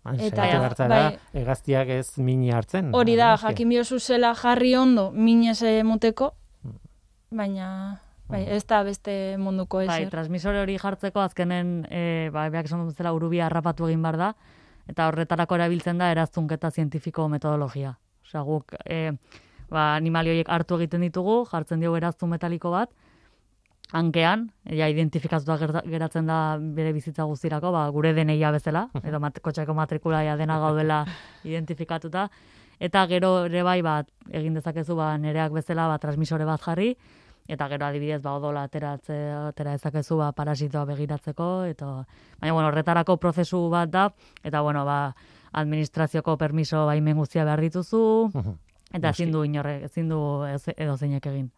[0.00, 1.18] Eta, eta- eta bertara, bai.
[1.42, 2.94] egaztiak ez mini hartzen.
[2.96, 3.50] Hori da, Eske.
[3.50, 6.32] jakin biozu zela jarri ondo minez muteko,
[7.30, 10.10] baina bai, ez da beste munduko Bai, ezer.
[10.10, 14.34] transmisore hori jartzeko azkenen, e, ba, beak esan dut bezala urubia harrapatu egin bar da,
[14.88, 17.96] eta horretarako erabiltzen da eraztunketa zientifiko metodologia.
[18.24, 19.12] Osea, guk e,
[19.70, 22.92] ba, animali horiek hartu egiten ditugu, jartzen diogu eraztun metaliko bat,
[23.92, 29.74] hankean, ja identifikatuta geratzen da bere bizitza guztirako, ba, gure deneia bezala, edo mat, kotxeko
[29.74, 31.02] matrikula ja dena gaudela
[31.50, 32.28] identifikatuta,
[32.80, 36.94] eta gero ere bai, bat, egin dezakezu, ba, nereak bezala, ba, transmisore bat jarri,
[37.48, 42.04] eta gero adibidez ba odola ateratze atera dezakezu ba parasitoa begiratzeko eta
[42.40, 44.12] baina bueno horretarako prozesu bat da
[44.44, 45.14] eta bueno ba
[45.52, 48.30] administrazioko permiso baimen guztia behar dituzu
[48.92, 51.50] eta ezin du inorrek ezin du ez- edo zeinek egin.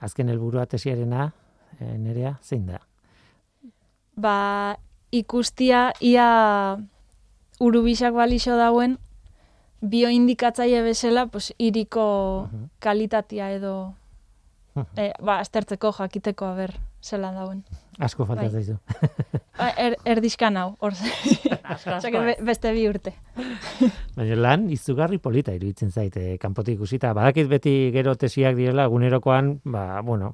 [0.00, 1.32] Azken helburua tesiarena,
[1.80, 2.80] e, nerea, zein da?
[4.16, 4.76] ba,
[5.10, 6.76] ikustia ia
[7.60, 8.98] urubisak balixo dauen
[9.80, 13.94] bioindikatzaile bezala, pues, iriko kalitatea edo.
[14.96, 17.64] E, ba, aztertzeko, jakiteko, aber, zelan dauen.
[18.00, 18.50] Asko falta Bai.
[18.50, 18.78] zaizu.
[19.58, 20.94] Ba, Er, erdizkan hau, hor.
[22.12, 23.12] Be- beste bi urte.
[24.16, 27.12] Baina lan izugarri polita iruditzen zaite kanpotik ikusita.
[27.16, 30.32] Badakit beti gero tesiak direla egunerokoan, ba, bueno,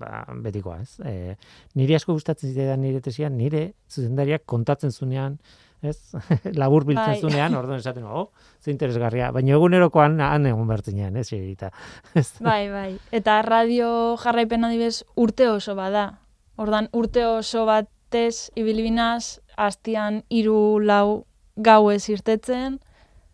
[0.00, 1.00] ba, betikoa, ez?
[1.02, 1.34] E,
[1.74, 5.40] niri asko gustatzen zitzaidan nire tesian, nire zuzendariak kontatzen zunean,
[5.82, 5.96] ez?
[6.60, 7.20] Labur biltzen Bai.
[7.20, 9.30] zunean, orduan esaten, oh, ze interesgarria.
[9.32, 11.28] Baina egunerokoan han egon bertzinean, ez?
[11.36, 11.70] Eta,
[12.20, 12.28] ez?
[12.40, 12.90] Bai, bai.
[13.12, 16.20] Eta radio jarraipen adibez urte oso bada.
[16.60, 21.24] Ordan urte oso batez ibilibinaz, hastian hiru lau
[21.56, 22.80] gauez irtetzen.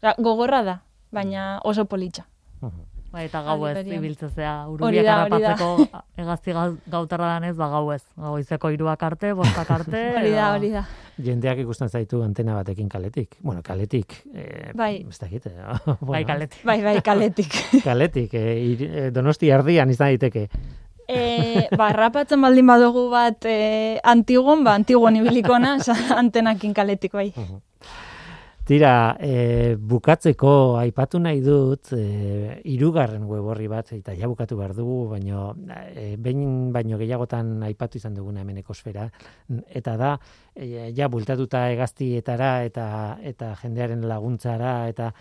[0.03, 0.80] Ra, gogorra da,
[1.11, 2.26] baina oso politxa.
[3.17, 5.23] Bai eta gau ez ibiltzezea Hori urubiak da, da.
[5.25, 10.51] harrapatzeko egazti gau- gautarra danez ba gau ez goizeko hiruak arte bostak arte Hori da,
[10.53, 10.83] hori da.
[11.17, 13.39] Jendeak ikusten zaitu antena batekin kaletik.
[13.41, 14.19] Bueno, kaletik.
[14.35, 15.07] E, Bai.
[15.09, 15.47] Ez dakit.
[15.47, 15.55] eh,
[15.87, 17.57] bai bueno, kaletik Bai, bai, kaletik.
[17.89, 18.35] Kaletik.
[18.37, 20.49] E, ir, e, donosti erdian izan daiteke.
[21.09, 25.79] e, ba, rapatzen baldin badugu bat e, antigon, ba, antigon ibilikona,
[26.19, 27.31] antenakin kaletik, bai.
[28.67, 32.01] Tira, e, bukatzeko aipatu nahi dut e,
[32.67, 35.53] irugarren web horri bat, eta ja bukatu behar dugu, baino,
[35.95, 39.07] e, behin baino gehiagotan aipatu izan duguna hemen ekosfera,
[39.71, 40.11] eta da,
[40.51, 42.89] e, ja bultatuta egaztietara eta,
[43.23, 45.12] eta jendearen laguntzara, eta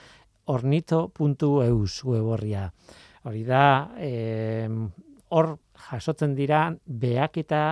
[0.49, 2.65] ornito.eus web horria.
[3.29, 3.63] Hori da,
[4.01, 4.65] e,
[5.29, 5.53] hor
[5.91, 7.63] jasotzen dira, beak eta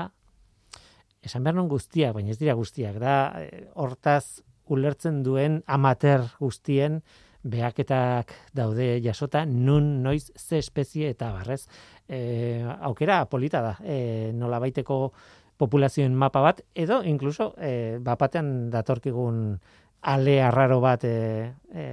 [1.24, 7.02] esan behar non guztiak, baina ez dira guztiak, da, eh, hortaz ulertzen duen amater guztien
[7.44, 11.66] behaketak daude jasota, nun, noiz, ze espezie eta barrez.
[12.08, 15.12] E, aukera polita da, e, nola baiteko
[15.60, 19.60] populazioen mapa bat, edo inkluso e, bapatean datorkigun
[20.04, 21.86] ale arraro bat e, e,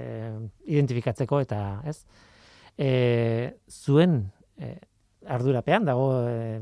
[0.71, 1.97] identifikatzeko eta ez.
[2.77, 2.91] E,
[3.67, 4.23] zuen
[4.57, 4.75] e,
[5.27, 6.61] ardurapean dago e,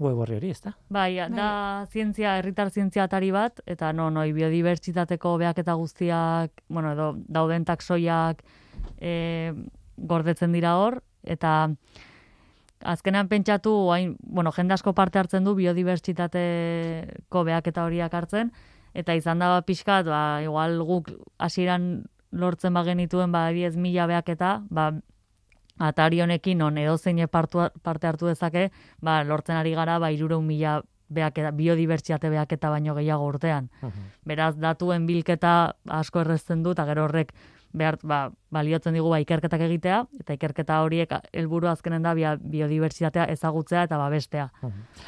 [0.00, 0.72] web horri hori, ezta?
[0.92, 7.10] Bai, da zientzia, herritar zientzia atari bat, eta no, noi biodibertsitateko beaketa guztiak, bueno, edo
[7.28, 8.42] dauden taksoiak
[8.98, 9.52] e,
[9.96, 11.70] gordetzen dira hor, eta
[12.80, 18.52] azkenean pentsatu, hain, bueno, jende asko parte hartzen du biodibertsitateko beaketa horiak hartzen,
[18.96, 24.90] eta izan da pixkat, ba, igual guk hasieran lortzen bagenituen, ba, ez mila beaketa, ba,
[25.80, 28.70] atari honekin non edozein parte hartu dezake,
[29.00, 33.70] ba, lortzen ari gara, ba, irureun mila beaketa, biodibertsiate beaketa baino gehiago urtean.
[34.26, 37.32] Beraz, datuen bilketa asko errezten du, eta gero horrek
[37.72, 43.84] behar, ba, baliotzen digu ba, ikerketak egitea, eta ikerketa horiek helburu azkenen da biodibertsitatea ezagutzea
[43.86, 44.48] eta babestea.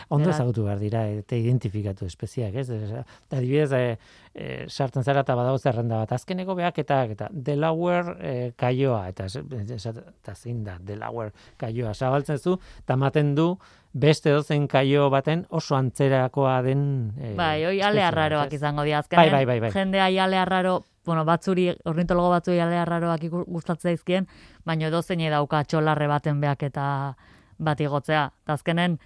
[0.08, 2.68] Ondo Beraz- ezagutu behar dira, eta identifikatu espeziak, ez?
[2.70, 3.98] Ez- Adibidez, e,
[4.34, 10.34] e, sartzen zara eta badago zerrenda bat, azkeneko beaketak, eta Delaware e, kaioa, eta, eta
[10.34, 13.56] zein da, Delaware kaioa, zabaltzen zu, eta ematen du,
[13.92, 19.02] beste dozen kaio baten oso antzerakoa den e, Bai, hoi ale arraroak izango dira.
[19.02, 19.70] Azkenen, Bai, bai, bai, bai.
[19.74, 24.28] jendea ale arraro, bueno, batzuri, ornitologo batzuri ale arraroak gustatzen zaizkien,
[24.64, 27.14] baina edo zein dauka txolarre baten beak eta
[27.58, 28.30] bat igotzea.
[28.44, 28.98] Eta azkenen,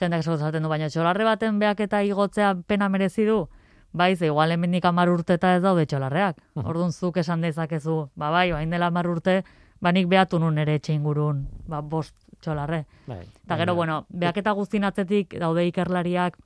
[0.00, 3.48] jendeak esaten esaten du, baina txolarre baten beak eta igotzea pena merezi du,
[3.92, 6.36] bai, ze igual hemendik amar urte eta ez daude txolarreak.
[6.54, 9.42] Orduan zuk esan dezakezu, ba bai, bain dela amar urte,
[9.80, 12.84] ba nik behatu nun ere etxe ingurun, ba bost txolarre.
[13.06, 16.36] Bai, Eta gero, bueno, beaketa guztien atzetik daude ikerlariak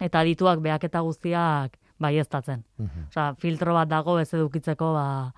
[0.00, 2.64] eta adituak beaketa guztiak baieztatzen.
[2.78, 3.08] Mhm.
[3.08, 5.32] Osea, filtro bat dago ez edukitzeko ba,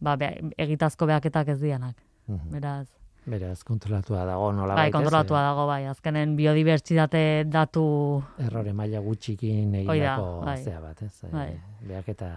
[0.00, 1.96] ba, be, egitazko beaketak ez dianak.
[2.26, 2.50] Mhm.
[2.50, 2.88] Beraz,
[3.26, 10.44] Beraz, kontrolatua dago nola bai, kontrolatua dago, bai, azkenen biodibertsitate datu Errore maila gutxikin egindako
[10.44, 10.62] bai.
[10.62, 11.24] zea bat, ez?
[11.24, 11.60] E, Bai.
[11.88, 12.28] Beak eta...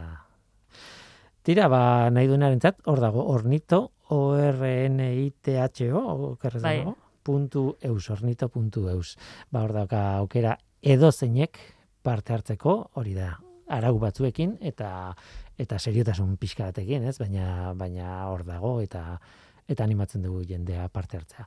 [1.46, 6.02] Tira, ba, nahi duenarentzat, hor dago, ornito, O-R-N-I-T-H-O,
[6.34, 6.78] okerrez Bai.
[6.80, 9.16] dago, puntu eus, ornito puntu eus.
[9.52, 11.60] Ba, hor dauka aukera edo zeinek
[12.02, 13.36] parte hartzeko, hori da,
[13.70, 15.14] arau batzuekin, eta
[15.60, 17.18] eta seriotasun pixka batekin, ez?
[17.20, 19.20] Baina, baina hor dago, eta
[19.70, 21.46] eta animatzen dugu jendea parte hartzea.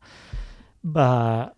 [0.82, 1.06] Ba,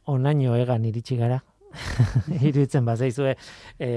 [0.09, 1.43] onaino egan iritsi gara,
[2.41, 3.35] iruditzen bazaizue,
[3.79, 3.91] e,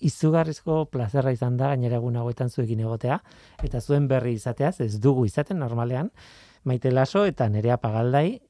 [0.00, 3.18] izugarrizko plazerra izan da gainera egun hauetan zuekin egotea
[3.66, 6.08] eta zuen berri izateaz ez dugu izaten normalean
[6.64, 8.40] maite laso eta nerea pagaldai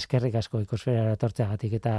[0.00, 1.94] eskerrik asko ikosferara etortzeagatik eta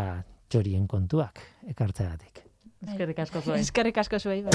[0.52, 1.42] txorien kontuak
[1.74, 2.51] ekartzeagatik.
[2.88, 3.60] Eskerrik asko zuen.
[3.66, 4.42] Eskerrik asko zuei.
[4.44, 4.52] Bai.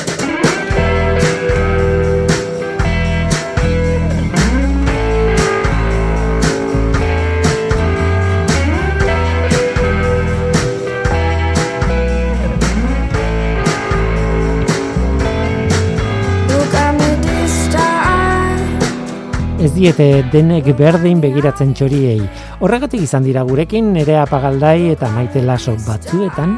[19.57, 22.21] Ez diete denek berdin begiratzen txoriei.
[22.61, 26.55] Horregatik izan dira gurekin nerea pagaldai eta maite laso batzuetan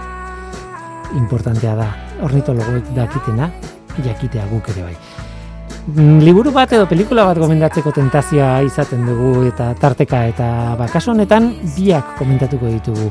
[1.17, 1.89] importantea da.
[2.27, 3.51] Ornitologoek dakitena,
[4.05, 4.97] jakitea guk ere bai.
[5.89, 11.55] Mm, Liburu bat edo pelikula bat gomendatzeko tentazioa izaten dugu eta tarteka eta bakaso honetan
[11.77, 13.09] biak komentatuko ditugu.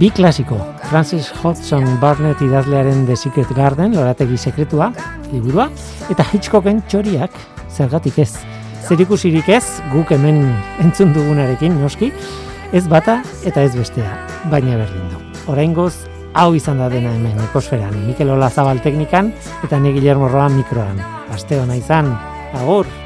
[0.00, 0.56] Bi klasiko,
[0.90, 4.92] Francis Hodgson Barnett idazlearen The Secret Garden, lorategi sekretua,
[5.32, 5.68] liburua,
[6.12, 7.34] eta Hitchcocken txoriak,
[7.72, 8.30] zergatik ez.
[8.88, 10.44] Zerikusirik ez, guk hemen
[10.84, 12.12] entzun dugunarekin, noski,
[12.72, 14.16] ez bata eta ez bestea,
[14.52, 15.20] baina berdin du.
[15.52, 15.94] Oraingoz,
[16.34, 19.32] hau izan da dena hemen, ekosferan, Mikel Ola Zabal teknikan,
[19.64, 21.00] eta ni Guillermo Roan mikroan.
[21.32, 22.12] Aste hona izan,
[22.58, 23.01] agur!